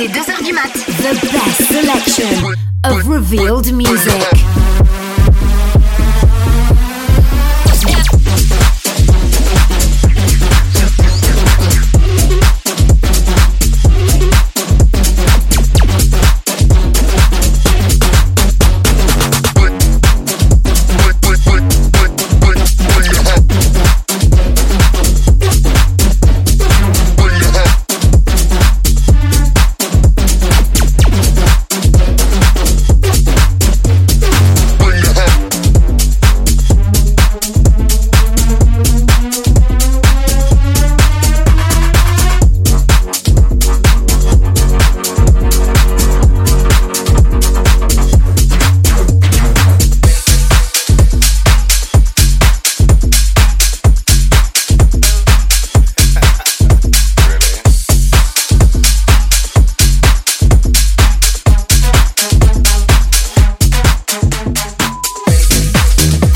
Samedi 0.04 0.12
dès 0.12 0.33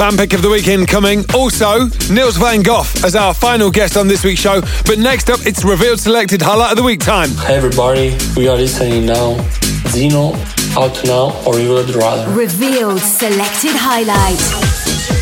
Fan 0.08 0.16
pick 0.16 0.32
of 0.32 0.40
the 0.40 0.48
weekend 0.48 0.88
coming. 0.88 1.22
Also, 1.34 1.80
Niels 2.10 2.38
van 2.38 2.62
Gogh 2.62 2.86
as 3.04 3.14
our 3.14 3.34
final 3.34 3.70
guest 3.70 3.94
on 3.94 4.08
this 4.08 4.24
week's 4.24 4.40
show. 4.40 4.62
But 4.86 4.98
next 4.98 5.28
up, 5.28 5.40
it's 5.44 5.64
revealed 5.64 6.00
selected 6.00 6.40
highlight 6.40 6.70
of 6.70 6.78
the 6.78 6.82
week 6.82 7.00
time. 7.00 7.28
Hey 7.32 7.56
everybody, 7.56 8.16
we 8.34 8.48
are 8.48 8.56
listening 8.56 9.04
now. 9.04 9.36
Zeno, 9.88 10.32
out 10.78 11.04
now, 11.04 11.38
or 11.46 11.58
you 11.60 11.74
would 11.74 11.94
rather. 11.94 12.32
Revealed 12.32 13.00
selected 13.00 13.72
highlight. 13.74 15.17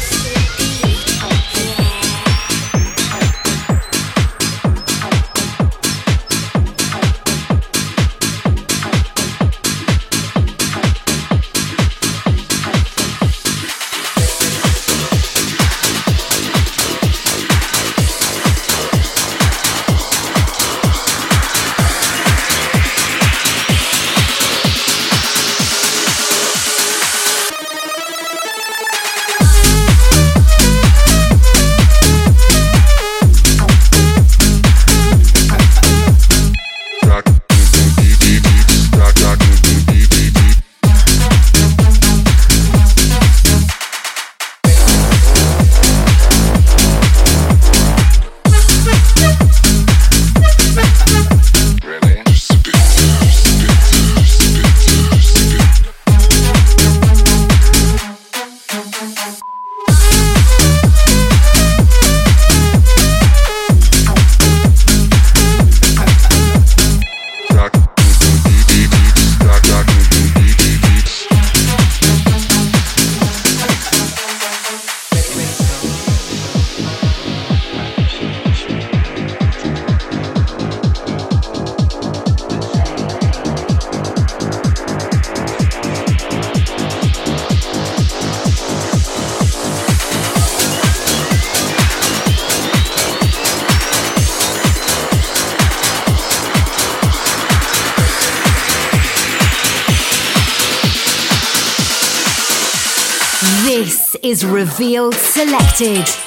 Is 104.22 104.44
Revealed 104.44 105.14
Selected. 105.14 106.25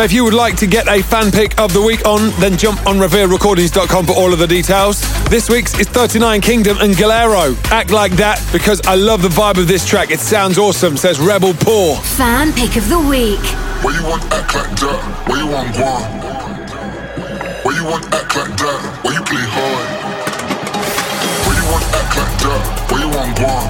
So 0.00 0.04
if 0.04 0.14
you 0.14 0.24
would 0.24 0.32
like 0.32 0.56
to 0.56 0.66
get 0.66 0.88
a 0.88 1.02
fan 1.02 1.30
pick 1.30 1.60
of 1.60 1.74
the 1.74 1.82
week 1.82 2.08
on, 2.08 2.30
then 2.40 2.56
jump 2.56 2.86
on 2.86 2.96
revealrecordings.com 2.96 4.06
for 4.06 4.12
all 4.12 4.32
of 4.32 4.38
the 4.38 4.46
details. 4.46 5.02
This 5.28 5.50
week's 5.50 5.78
is 5.78 5.88
39 5.88 6.40
Kingdom 6.40 6.78
and 6.80 6.94
Galero. 6.94 7.54
Act 7.70 7.90
like 7.90 8.12
that 8.12 8.40
because 8.50 8.80
I 8.86 8.94
love 8.94 9.20
the 9.20 9.28
vibe 9.28 9.58
of 9.58 9.68
this 9.68 9.86
track. 9.86 10.10
It 10.10 10.20
sounds 10.20 10.56
awesome, 10.56 10.96
says 10.96 11.20
Rebel 11.20 11.52
Poor. 11.52 11.96
Fan 12.16 12.50
pick 12.54 12.76
of 12.76 12.88
the 12.88 12.98
week. 12.98 13.44
Where 13.84 13.92
you 13.92 14.02
want 14.08 14.24
act 14.32 14.54
like 14.54 14.72
that? 14.80 15.28
Where 15.28 15.38
you 15.38 15.48
want 15.52 15.68
guan? 15.76 16.00
Where 17.62 17.76
you 17.76 17.84
want 17.84 18.04
act 18.14 18.34
like 18.34 18.56
that? 18.56 19.04
Where 19.04 19.12
you 19.12 19.20
play 19.20 19.44
hard? 19.52 19.84
Where 21.44 21.56
you 21.60 21.66
want 21.68 21.84
act 21.92 22.16
like 22.16 22.36
that? 22.40 22.62
Where 22.88 23.00
you 23.04 23.10
want 23.12 23.36
guan? 23.36 23.68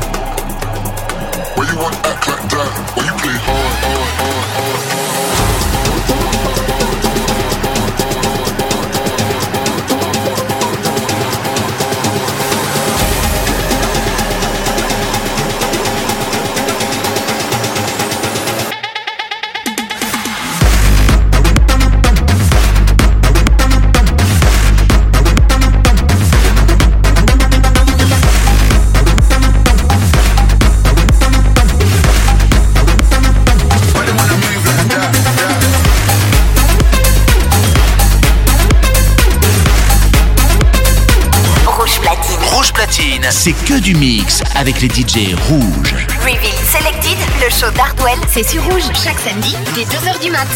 Where 1.59 1.67
you 1.67 1.77
want 1.77 1.97
act 2.07 2.29
like 2.29 2.51
that? 2.51 3.00
C'est 43.43 43.53
que 43.53 43.81
du 43.81 43.95
mix 43.95 44.43
avec 44.55 44.83
les 44.83 44.89
DJ 44.89 45.35
rouges. 45.49 45.95
Reveal 46.21 46.53
Selected, 46.63 47.17
le 47.43 47.49
show 47.49 47.71
d'Hardwell, 47.75 48.19
c'est 48.29 48.47
sur 48.47 48.63
Rouge 48.65 48.83
chaque 49.03 49.19
samedi 49.19 49.57
dès 49.75 49.85
2h 49.85 50.23
du 50.23 50.31
mat. 50.31 50.47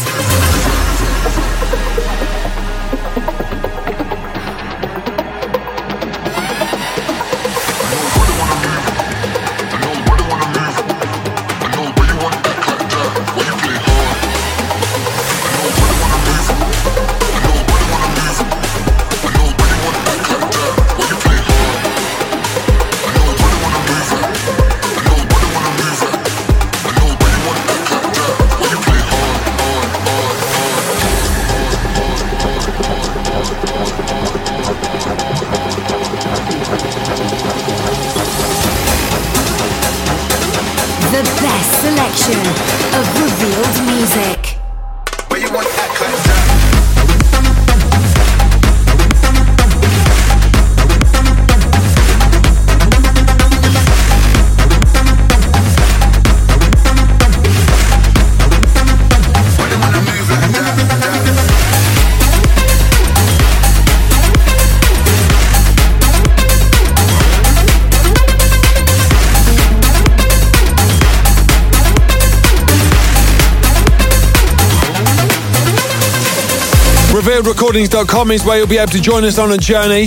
RevealedRecordings.com 77.35 78.31
is 78.31 78.45
where 78.45 78.59
you'll 78.59 78.67
be 78.67 78.77
able 78.77 78.93
to 78.93 79.01
join 79.01 79.25
us 79.25 79.37
on 79.37 79.51
a 79.51 79.57
journey, 79.57 80.05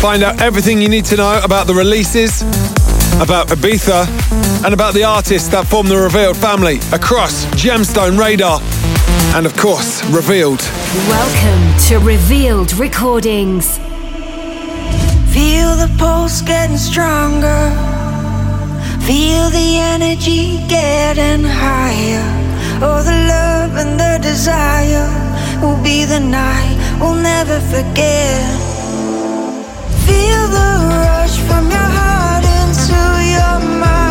find 0.00 0.22
out 0.22 0.40
everything 0.40 0.80
you 0.80 0.88
need 0.88 1.04
to 1.04 1.16
know 1.16 1.38
about 1.44 1.66
the 1.66 1.74
releases, 1.74 2.40
about 3.20 3.48
Ibiza, 3.48 4.64
and 4.64 4.72
about 4.72 4.94
the 4.94 5.04
artists 5.04 5.48
that 5.48 5.66
form 5.66 5.86
the 5.86 5.98
Revealed 5.98 6.38
family 6.38 6.76
across 6.94 7.44
Gemstone 7.60 8.18
Radar, 8.18 8.58
and 9.36 9.44
of 9.44 9.54
course, 9.54 10.02
Revealed. 10.06 10.62
Welcome 11.08 11.78
to 11.88 11.98
Revealed 11.98 12.72
Recordings. 12.78 13.76
Feel 15.28 15.76
the 15.76 15.94
pulse 15.98 16.40
getting 16.40 16.78
stronger. 16.78 17.68
Feel 19.04 19.50
the 19.50 19.76
energy 19.76 20.56
getting 20.68 21.44
higher. 21.44 22.24
Oh, 22.80 23.02
the 23.02 23.12
love 23.28 23.76
and 23.76 24.00
the 24.00 24.18
desire 24.26 25.21
will 25.62 25.80
be 25.82 26.04
the 26.04 26.18
night 26.18 26.76
we'll 27.00 27.14
never 27.14 27.60
forget. 27.60 28.58
Feel 30.06 30.42
the 30.58 30.70
rush 31.06 31.38
from 31.46 31.70
your 31.70 31.88
heart 31.98 32.44
into 32.60 33.00
your 33.36 33.78
mind. 33.80 34.01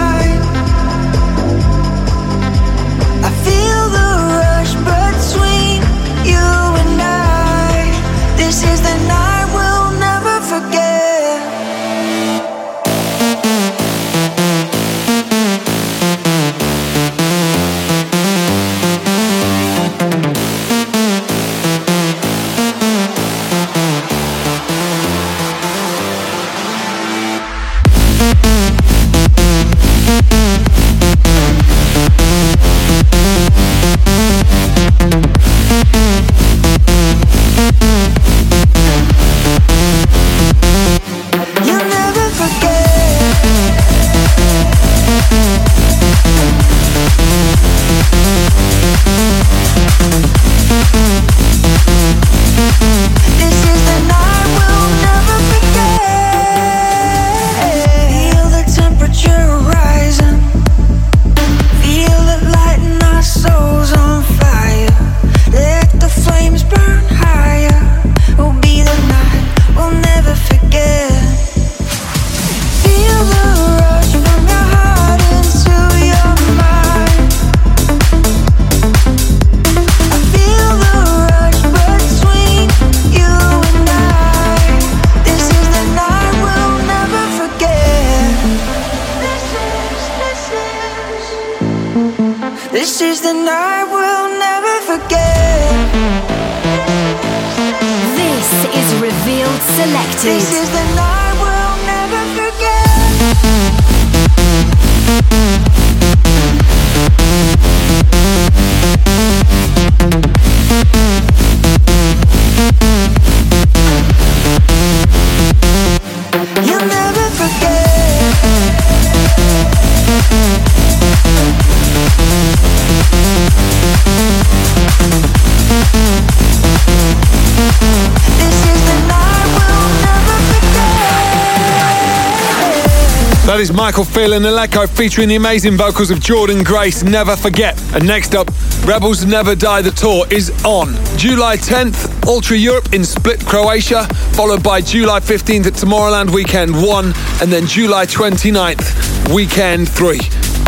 Michael 133.92 134.06
Phelan 134.06 134.44
Aleko 134.44 134.88
featuring 134.88 135.28
the 135.28 135.36
amazing 135.36 135.76
vocals 135.76 136.12
of 136.12 136.22
Jordan 136.22 136.64
Grace, 136.64 137.04
Never 137.04 137.36
Forget. 137.36 137.78
And 137.94 138.08
next 138.08 138.36
up, 138.36 138.50
Rebels 138.86 139.26
Never 139.26 139.54
Die 139.54 139.82
the 139.82 139.92
tour 139.92 140.26
is 140.32 140.50
on. 140.64 140.96
July 141.18 141.58
10th, 141.58 142.26
Ultra 142.26 142.56
Europe 142.56 142.94
in 142.94 143.04
Split, 143.04 143.46
Croatia, 143.46 144.06
followed 144.32 144.64
by 144.64 144.80
July 144.80 145.20
15th 145.20 145.68
at 145.68 145.74
Tomorrowland 145.74 146.34
Weekend 146.34 146.74
1, 146.74 147.06
and 147.42 147.52
then 147.52 147.68
July 147.68 148.06
29th, 148.06 149.36
Weekend 149.36 149.89
3. 149.89 150.20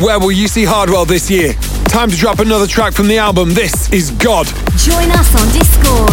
Where 0.06 0.20
will 0.20 0.34
you 0.34 0.50
see 0.50 0.66
Hardwell 0.66 1.06
this 1.06 1.32
year? 1.32 1.54
Time 1.88 2.10
to 2.10 2.18
drop 2.18 2.40
another 2.40 2.68
track 2.68 2.92
from 2.92 3.08
the 3.08 3.20
album. 3.20 3.54
This 3.54 3.90
is 3.94 4.12
God. 4.12 4.48
Join 4.76 5.10
us 5.12 5.32
on 5.40 5.48
Discord. 5.56 6.12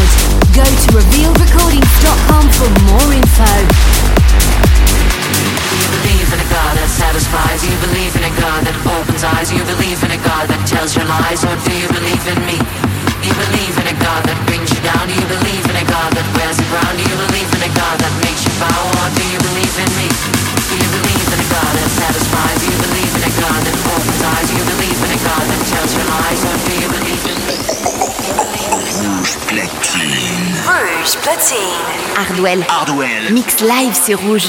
Go 0.55 0.63
to 0.63 0.89
revealedrecordings.com 0.95 2.51
for 2.55 2.71
more 2.87 3.13
info. 3.13 4.00
satisfies. 7.21 7.61
You 7.68 7.77
believe 7.85 8.14
in 8.16 8.25
a 8.25 8.35
God 8.41 8.61
that 8.64 8.77
opens 8.97 9.23
eyes. 9.25 9.53
You 9.53 9.62
believe 9.68 10.01
in 10.01 10.11
a 10.11 10.21
God 10.25 10.49
that 10.49 10.61
tells 10.64 10.97
your 10.97 11.05
lies. 11.05 11.45
Or 11.45 11.55
do 11.68 11.73
you 11.77 11.89
believe 11.93 12.25
in 12.25 12.41
me? 12.49 12.57
You 13.21 13.33
believe 13.37 13.75
in 13.77 13.87
a 13.93 13.97
God 14.01 14.25
that 14.25 14.39
brings 14.49 14.73
you 14.73 14.81
down. 14.81 15.05
You 15.12 15.21
believe 15.29 15.64
in 15.68 15.77
a 15.77 15.87
God 15.87 16.11
that 16.16 16.27
wears 16.37 16.57
you 16.57 16.66
brown? 16.73 16.97
Do 16.97 17.05
you 17.05 17.16
believe 17.29 17.51
in 17.53 17.62
a 17.68 17.73
God 17.77 17.97
that 18.01 18.12
makes 18.25 18.43
you 18.49 18.55
bow? 18.57 18.81
Or 18.97 19.09
do 19.12 19.25
you 19.29 19.41
believe 19.53 19.75
in 19.77 19.91
me? 20.01 20.09
Do 20.09 20.75
you 20.81 20.91
believe 20.97 21.29
in 21.29 21.39
a 21.45 21.49
God 21.53 21.73
that 21.77 21.91
satisfies? 21.93 22.61
You 22.64 22.77
believe 22.89 23.12
in 23.12 23.23
a 23.29 23.33
God 23.37 23.61
that 23.68 23.77
opens 23.93 24.23
eyes. 24.25 24.49
You 24.57 24.62
believe 24.64 24.99
in 25.05 25.11
a 25.12 25.21
God 25.21 25.45
that 25.45 25.61
tells 25.68 25.91
your 25.93 26.07
lies. 26.09 26.41
Or 26.49 26.57
do 26.57 26.73
you 26.81 26.89
believe 26.89 27.23
in 27.29 27.39
me? 27.45 27.57
Rouge 29.01 29.37
platine. 29.45 30.57
Rouge 30.64 31.14
platine. 31.21 31.85
Hardwell. 32.16 32.61
Hardwell. 32.64 33.25
Mix 33.33 33.61
live, 33.61 33.95
c'est 33.95 34.14
rouge. 34.14 34.49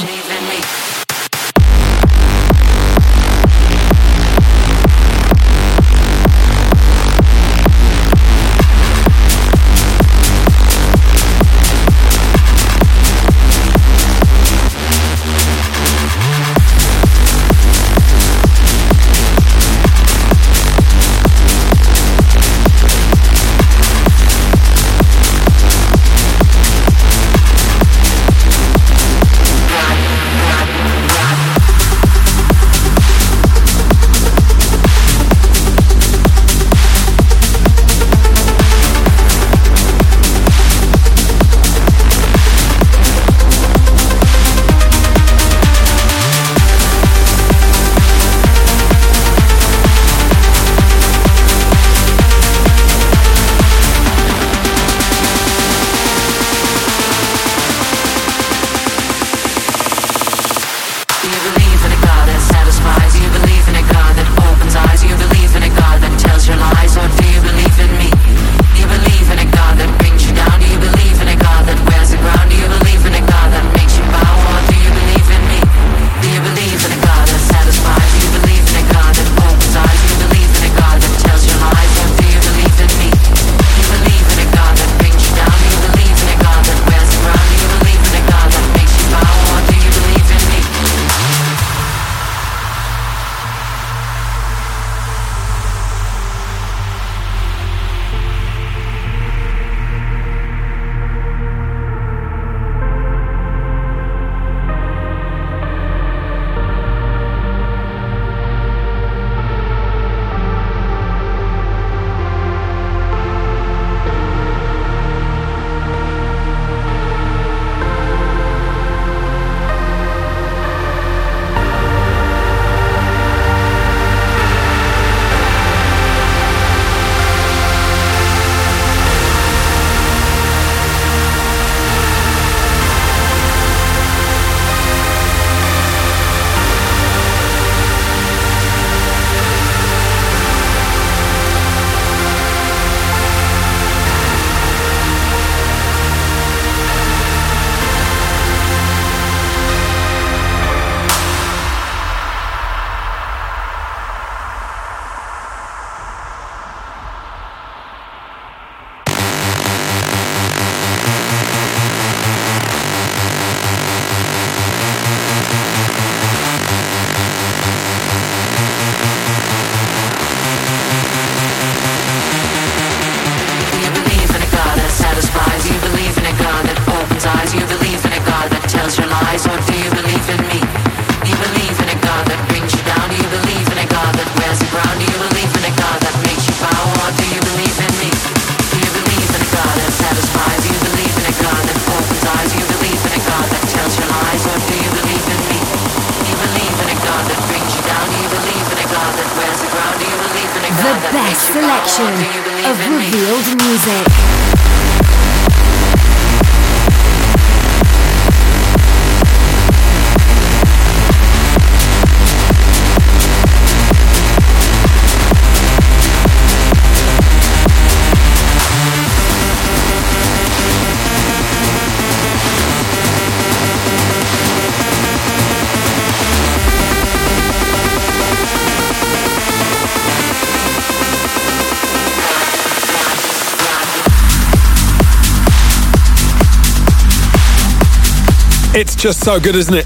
Just 239.02 239.24
so 239.24 239.40
good, 239.40 239.56
isn't 239.56 239.74
it? 239.74 239.84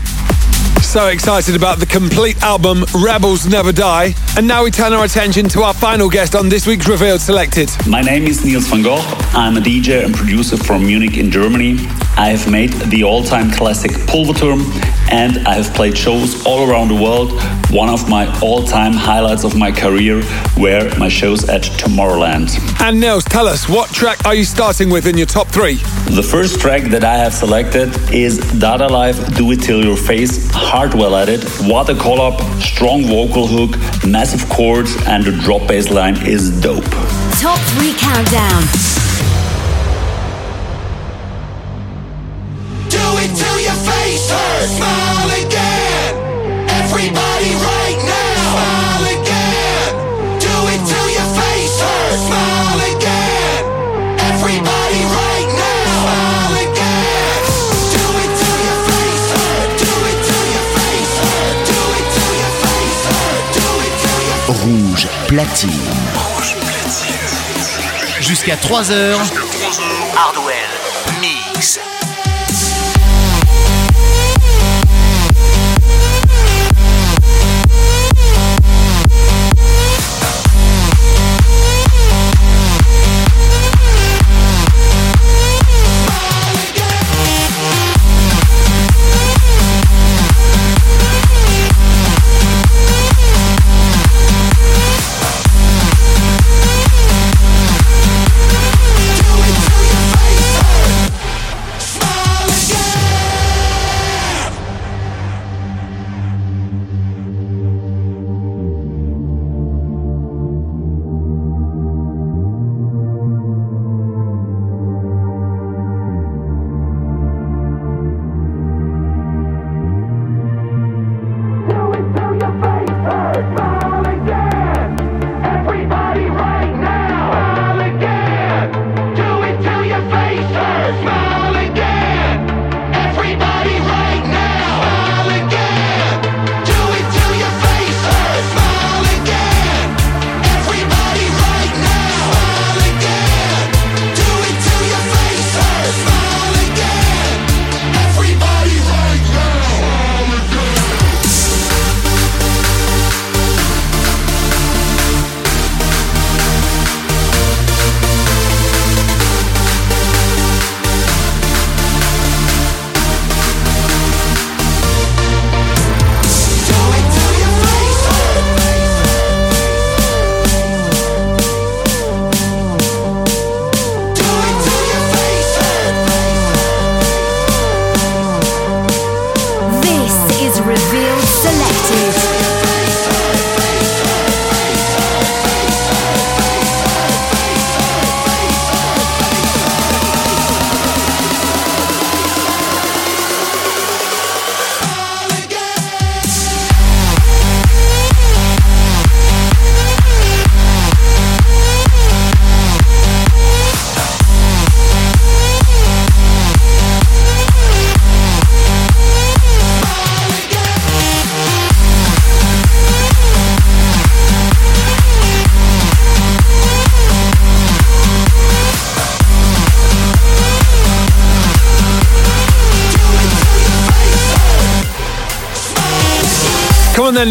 So 0.82 1.06
excited 1.06 1.56
about 1.56 1.78
the 1.78 1.86
complete 1.86 2.42
album 2.42 2.84
Rebels 3.02 3.46
Never 3.46 3.72
Die. 3.72 4.12
And 4.36 4.46
now 4.46 4.62
we 4.62 4.70
turn 4.70 4.92
our 4.92 5.06
attention 5.06 5.48
to 5.48 5.62
our 5.62 5.72
final 5.72 6.10
guest 6.10 6.34
on 6.34 6.50
this 6.50 6.66
week's 6.66 6.86
Revealed 6.86 7.22
Selected. 7.22 7.70
My 7.88 8.02
name 8.02 8.24
is 8.24 8.44
Niels 8.44 8.66
van 8.66 8.82
Gogh. 8.82 9.00
I'm 9.32 9.56
a 9.56 9.60
DJ 9.60 10.04
and 10.04 10.14
producer 10.14 10.58
from 10.58 10.84
Munich 10.84 11.16
in 11.16 11.30
Germany. 11.30 11.78
I 12.18 12.28
have 12.28 12.50
made 12.50 12.74
the 12.74 13.04
all 13.04 13.24
time 13.24 13.50
classic 13.50 13.90
Pulverturm 13.90 14.60
and 15.10 15.46
I 15.46 15.54
have 15.54 15.72
played 15.74 15.96
shows 15.96 16.44
all 16.46 16.68
around 16.68 16.88
the 16.88 16.94
world. 16.94 17.32
One 17.70 17.88
of 17.88 18.08
my 18.08 18.26
all 18.40 18.62
time 18.64 18.92
highlights 18.92 19.44
of 19.44 19.56
my 19.56 19.72
career 19.72 20.22
were 20.56 20.92
my 20.98 21.08
shows 21.08 21.48
at 21.48 21.62
Tomorrowland. 21.62 22.58
And 22.80 23.00
Niels, 23.00 23.24
tell 23.24 23.46
us, 23.46 23.68
what 23.68 23.90
track 23.90 24.24
are 24.24 24.34
you 24.34 24.44
starting 24.44 24.90
with 24.90 25.06
in 25.06 25.16
your 25.16 25.26
top 25.26 25.48
three? 25.48 25.74
The 26.14 26.22
first 26.22 26.60
track 26.60 26.82
that 26.90 27.04
I 27.04 27.16
have 27.16 27.32
selected 27.34 27.88
is 28.12 28.38
Dada 28.58 28.88
Life 28.88 29.36
Do 29.36 29.50
It 29.52 29.62
Till 29.62 29.84
Your 29.84 29.96
Face, 29.96 30.50
Hardwell 30.52 31.16
added. 31.16 31.44
What 31.62 31.88
a 31.88 31.94
call 31.94 32.20
up, 32.20 32.40
strong 32.60 33.04
vocal 33.04 33.46
hook, 33.46 33.76
massive 34.06 34.48
chords, 34.48 34.96
and 35.06 35.24
the 35.24 35.32
drop 35.32 35.66
bass 35.68 35.90
line 35.90 36.16
is 36.26 36.60
dope. 36.60 36.84
Top 37.40 37.58
three 37.74 37.92
countdown. 37.98 38.95
Jusqu'à 68.20 68.56
3h. 68.56 69.16
Hardwell 70.16 70.54
Mix. 71.20 71.78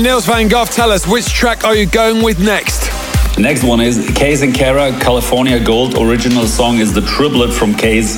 Niels 0.01 0.25
Van 0.25 0.47
Gogh, 0.47 0.65
tell 0.65 0.91
us 0.91 1.07
which 1.07 1.33
track 1.33 1.63
are 1.63 1.75
you 1.75 1.85
going 1.85 2.23
with 2.23 2.39
next? 2.39 2.89
Next 3.37 3.63
one 3.63 3.81
is 3.81 4.09
Case 4.15 4.41
and 4.41 4.53
Kara, 4.53 4.91
California 4.99 5.59
Gold. 5.63 5.97
Original 5.97 6.45
song 6.47 6.79
is 6.79 6.93
the 6.93 7.01
triplet 7.01 7.53
from 7.53 7.73
Case. 7.73 8.17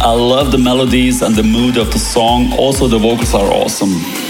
I 0.00 0.12
love 0.12 0.52
the 0.52 0.58
melodies 0.58 1.22
and 1.22 1.34
the 1.34 1.42
mood 1.42 1.76
of 1.76 1.92
the 1.92 1.98
song. 1.98 2.52
Also, 2.58 2.88
the 2.88 2.98
vocals 2.98 3.34
are 3.34 3.52
awesome. 3.52 4.21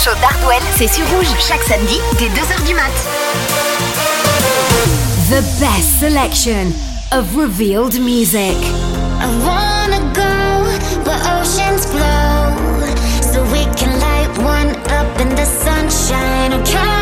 Show 0.00 0.14
d'Hardwell, 0.22 0.62
c'est 0.76 0.88
sur 0.88 1.06
Rouge 1.10 1.28
chaque 1.46 1.62
samedi 1.62 2.00
dès 2.18 2.28
2h 2.28 2.66
du 2.66 2.74
mat. 2.74 2.90
The 5.28 5.42
best 5.60 6.00
selection 6.00 6.72
of 7.12 7.36
revealed 7.36 8.00
music. 8.00 8.56
I 9.20 9.26
wanna 9.44 10.00
go 10.14 10.64
where 11.04 11.20
oceans 11.38 11.84
glow, 11.90 12.56
so 13.20 13.42
we 13.52 13.66
can 13.76 13.98
light 14.00 14.38
one 14.38 14.70
up 14.90 15.20
in 15.20 15.28
the 15.34 15.44
sunshine. 15.44 16.54
Oh, 16.54 16.99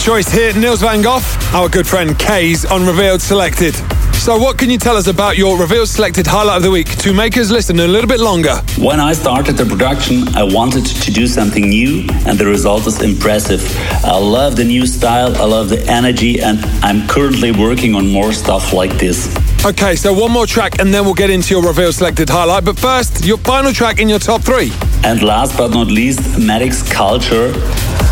choice 0.00 0.28
here. 0.28 0.52
Niels 0.54 0.80
van 0.80 1.02
Gogh, 1.02 1.20
our 1.52 1.68
good 1.68 1.86
friend 1.86 2.18
K's 2.18 2.64
on 2.64 2.86
Revealed 2.86 3.22
Selected. 3.22 3.74
So, 4.14 4.36
what 4.38 4.58
can 4.58 4.68
you 4.68 4.78
tell 4.78 4.96
us 4.96 5.06
about 5.06 5.38
your 5.38 5.58
Revealed 5.58 5.88
Selected 5.88 6.26
highlight 6.26 6.58
of 6.58 6.62
the 6.62 6.70
week 6.70 6.98
to 6.98 7.14
make 7.14 7.36
us 7.36 7.50
listen 7.50 7.78
a 7.80 7.86
little 7.86 8.08
bit 8.08 8.20
longer? 8.20 8.56
When 8.78 8.98
I 8.98 9.12
started 9.12 9.56
the 9.56 9.64
production, 9.64 10.28
I 10.36 10.42
wanted 10.42 10.84
to 10.86 11.10
do 11.10 11.26
something 11.26 11.68
new, 11.68 12.06
and 12.26 12.38
the 12.38 12.46
result 12.46 12.86
is 12.86 13.00
impressive. 13.00 13.62
I 14.04 14.18
love 14.18 14.56
the 14.56 14.64
new 14.64 14.86
style, 14.86 15.36
I 15.36 15.44
love 15.44 15.68
the 15.68 15.82
energy, 15.86 16.40
and 16.40 16.58
I'm 16.84 17.06
currently 17.06 17.52
working 17.52 17.94
on 17.94 18.10
more 18.10 18.32
stuff 18.32 18.72
like 18.72 18.92
this. 18.98 19.34
Okay, 19.64 19.94
so 19.94 20.12
one 20.12 20.32
more 20.32 20.46
track 20.46 20.78
and 20.80 20.92
then 20.92 21.04
we'll 21.04 21.14
get 21.14 21.28
into 21.28 21.54
your 21.54 21.62
Revealed 21.62 21.94
Selected 21.94 22.28
highlight. 22.30 22.64
But 22.64 22.78
first, 22.78 23.24
your 23.24 23.38
final 23.38 23.72
track 23.72 24.00
in 24.00 24.08
your 24.08 24.18
top 24.18 24.42
three. 24.42 24.72
And 25.02 25.22
last 25.22 25.56
but 25.56 25.70
not 25.70 25.86
least, 25.86 26.20
Maddix 26.38 26.88
Culture, 26.90 27.52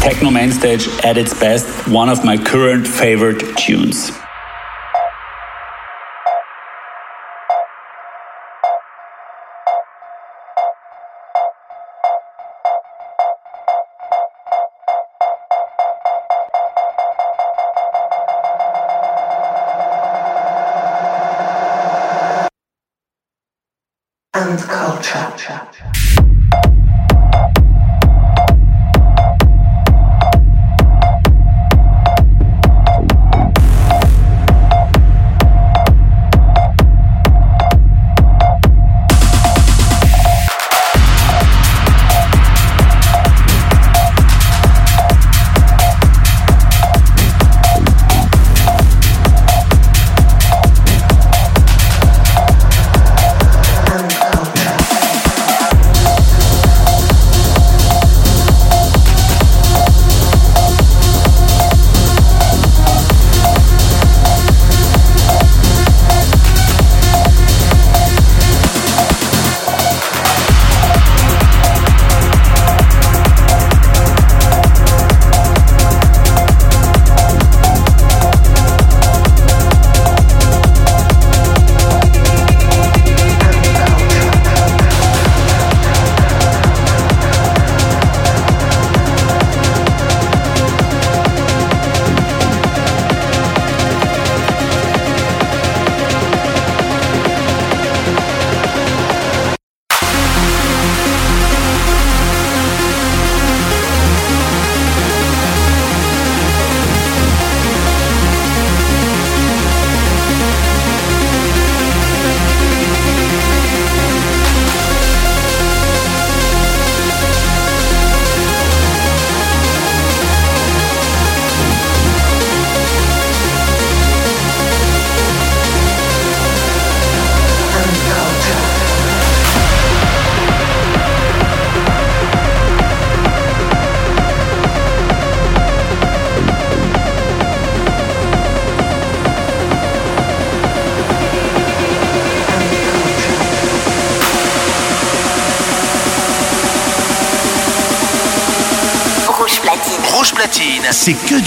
Techno 0.00 0.30
Mainstage 0.30 0.88
at 1.04 1.18
its 1.18 1.38
best, 1.38 1.86
one 1.86 2.08
of 2.08 2.24
my 2.24 2.36
current 2.38 2.86
favorite 2.86 3.56
tunes. 3.58 4.10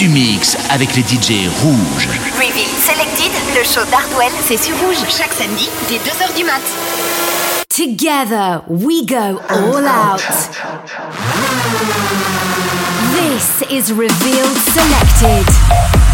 Du 0.02 0.10
mix 0.10 0.58
avec 0.72 0.96
les 0.96 1.04
DJ 1.04 1.48
rouges. 1.62 2.08
Reveal 2.34 2.68
Selected, 2.84 3.32
le 3.56 3.64
show 3.64 3.86
d'Hardwell, 3.92 4.32
c'est 4.48 4.58
sur 4.58 4.76
Rouge 4.80 4.98
chaque 5.08 5.32
samedi 5.32 5.70
dès 5.90 5.98
2h 5.98 6.36
du 6.36 6.44
mat. 6.44 6.60
Together 7.70 8.64
we 8.68 9.06
go 9.06 9.40
all 9.48 9.86
out. 9.86 10.24
This 13.14 13.62
is 13.70 13.94
Revealed 13.94 14.58
Selected. 14.74 16.11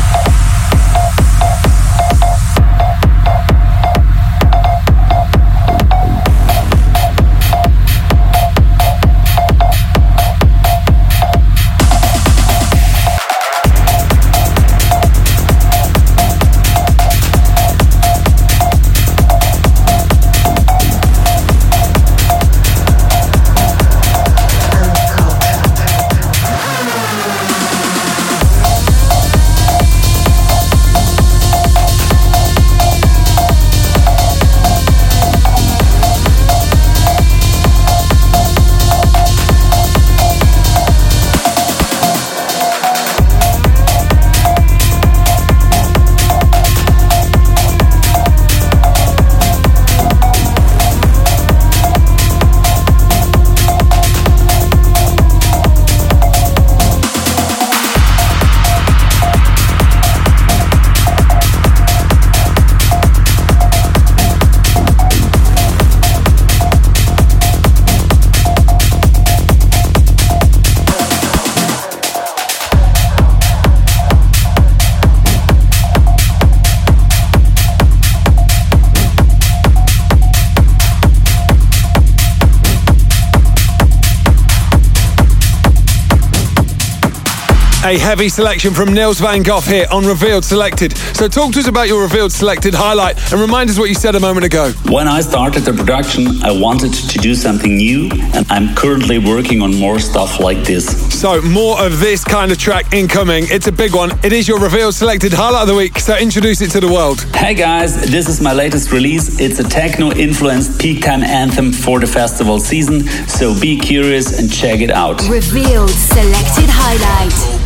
A 87.88 87.98
heavy 87.98 88.28
selection 88.28 88.74
from 88.74 88.94
Niels 88.94 89.22
Van 89.22 89.42
Gogh 89.44 89.62
here 89.62 89.86
on 89.90 90.06
Revealed 90.06 90.44
Selected. 90.44 90.98
So 91.16 91.30
talk 91.30 91.54
to 91.54 91.60
us 91.60 91.68
about 91.68 91.88
your 91.88 92.02
Revealed 92.02 92.34
Selected 92.34 92.74
highlight 92.74 93.18
and 93.32 93.40
remind 93.40 93.70
us 93.70 93.80
what 93.80 93.88
you 93.88 93.96
said 93.96 94.14
a 94.16 94.20
moment 94.20 94.46
ago. 94.46 94.74
When 94.90 95.08
I 95.08 95.22
started 95.22 95.62
the 95.64 95.72
production, 95.72 96.44
I 96.44 96.52
wanted 96.52 96.92
to 96.94 97.18
do 97.20 97.34
something 97.34 97.78
new, 97.78 98.10
and 98.34 98.46
I'm 98.50 98.76
currently 98.76 99.20
working 99.20 99.62
on 99.62 99.74
more 99.74 100.00
stuff 100.00 100.42
like 100.42 100.66
this. 100.66 100.86
So 101.18 101.42
more 101.44 101.80
of 101.80 102.02
this 102.02 102.26
kind 102.26 102.52
of 102.52 102.58
track 102.58 102.94
incoming. 102.94 103.46
It's 103.48 103.68
a 103.68 103.72
big 103.72 103.96
one. 103.96 104.12
It 104.22 104.34
is 104.34 104.50
your 104.50 104.60
Revealed 104.60 104.94
Selected 104.94 105.32
highlight 105.32 105.62
of 105.62 105.70
the 105.70 105.76
week. 105.76 105.98
So 105.98 106.18
introduce 106.18 106.60
it 106.60 106.72
to 106.72 106.82
the 106.82 106.92
world. 106.92 107.22
Hey 107.34 107.54
guys, 107.54 108.12
this 108.12 108.28
is 108.28 108.42
my 108.42 108.52
latest 108.52 108.92
release. 108.92 109.40
It's 109.40 109.60
a 109.60 109.64
techno 109.64 110.12
influenced 110.12 110.78
peak 110.82 111.04
time 111.04 111.24
anthem 111.24 111.72
for 111.72 112.02
the 112.02 112.08
festival 112.08 112.60
season, 112.60 113.08
so 113.30 113.58
be 113.58 113.80
curious 113.80 114.38
and 114.38 114.52
check 114.52 114.82
it 114.82 114.92
out. 114.92 115.22
Revealed 115.30 115.90
Selected 115.90 116.70
Highlight. 116.70 117.57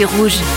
Mix 0.00 0.10
live 0.12 0.16
sur 0.16 0.18
Rouge. 0.18 0.49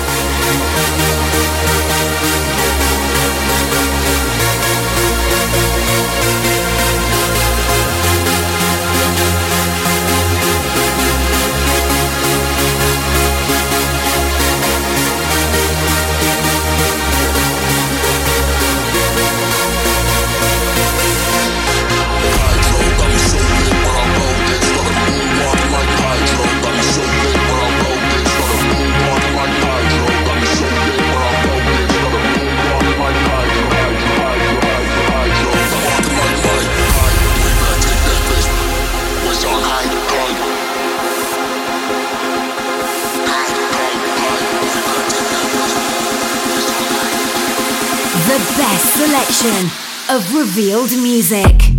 The 48.33 48.39
best 48.57 48.95
selection 48.95 49.69
of 50.09 50.33
revealed 50.33 50.89
music. 51.03 51.72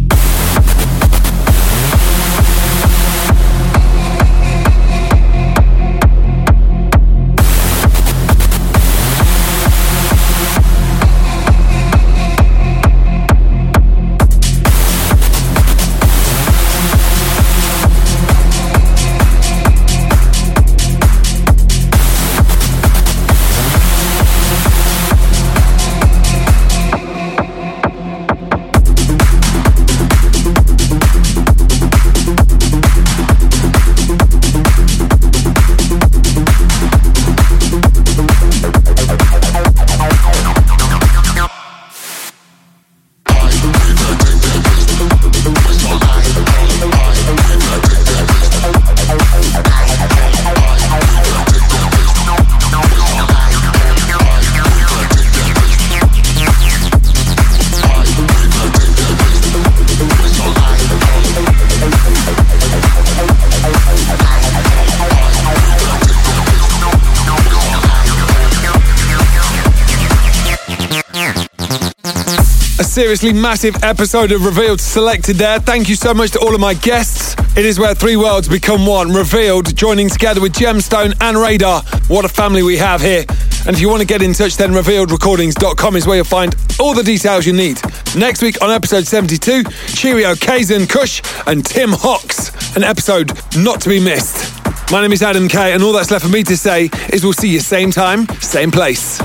Seriously 72.95 73.33
massive 73.33 73.83
episode 73.83 74.31
of 74.31 74.47
Revealed 74.47 74.81
selected 74.81 75.35
there. 75.35 75.59
Thank 75.59 75.89
you 75.89 75.97
so 75.97 76.15
much 76.15 76.31
to 76.31 76.39
all 76.39 76.55
of 76.55 76.61
my 76.61 76.75
guests. 76.75 77.35
It 77.59 77.67
is 77.67 77.77
where 77.77 77.93
three 77.93 78.15
worlds 78.15 78.49
become 78.49 78.87
one. 78.87 79.11
Revealed, 79.11 79.75
joining 79.75 80.09
together 80.09 80.41
with 80.41 80.53
Gemstone 80.53 81.13
and 81.21 81.37
Radar. 81.37 81.83
What 82.07 82.25
a 82.25 82.29
family 82.29 82.63
we 82.63 82.77
have 82.77 83.01
here. 83.01 83.25
And 83.67 83.75
if 83.75 83.81
you 83.81 83.89
want 83.89 84.03
to 84.03 84.07
get 84.07 84.23
in 84.23 84.33
touch, 84.33 84.57
then 84.57 84.71
revealedrecordings.com 84.71 85.97
is 85.97 86.07
where 86.07 86.19
you'll 86.19 86.25
find 86.25 86.55
all 86.79 86.95
the 86.95 87.03
details 87.03 87.45
you 87.45 87.53
need. 87.53 87.81
Next 88.15 88.43
week 88.43 88.63
on 88.63 88.71
episode 88.71 89.09
72, 89.09 89.65
Cheerio, 89.89 90.35
Kazen 90.35 90.89
Kush, 90.89 91.21
and 91.49 91.67
Tim 91.67 91.91
Hawks. 91.91 92.77
An 92.77 92.85
episode 92.85 93.33
not 93.57 93.81
to 93.81 93.89
be 93.89 93.99
missed. 93.99 94.55
My 94.93 95.03
name 95.03 95.13
is 95.13 95.21
Adam 95.21 95.49
K, 95.49 95.73
and 95.73 95.83
all 95.83 95.93
that's 95.93 96.13
left 96.13 96.25
for 96.25 96.31
me 96.31 96.45
to 96.45 96.57
say 96.57 96.91
is 97.13 97.25
we'll 97.25 97.33
see 97.33 97.49
you 97.49 97.59
same 97.59 97.91
time, 97.91 98.29
same 98.39 98.71
place. 98.71 99.19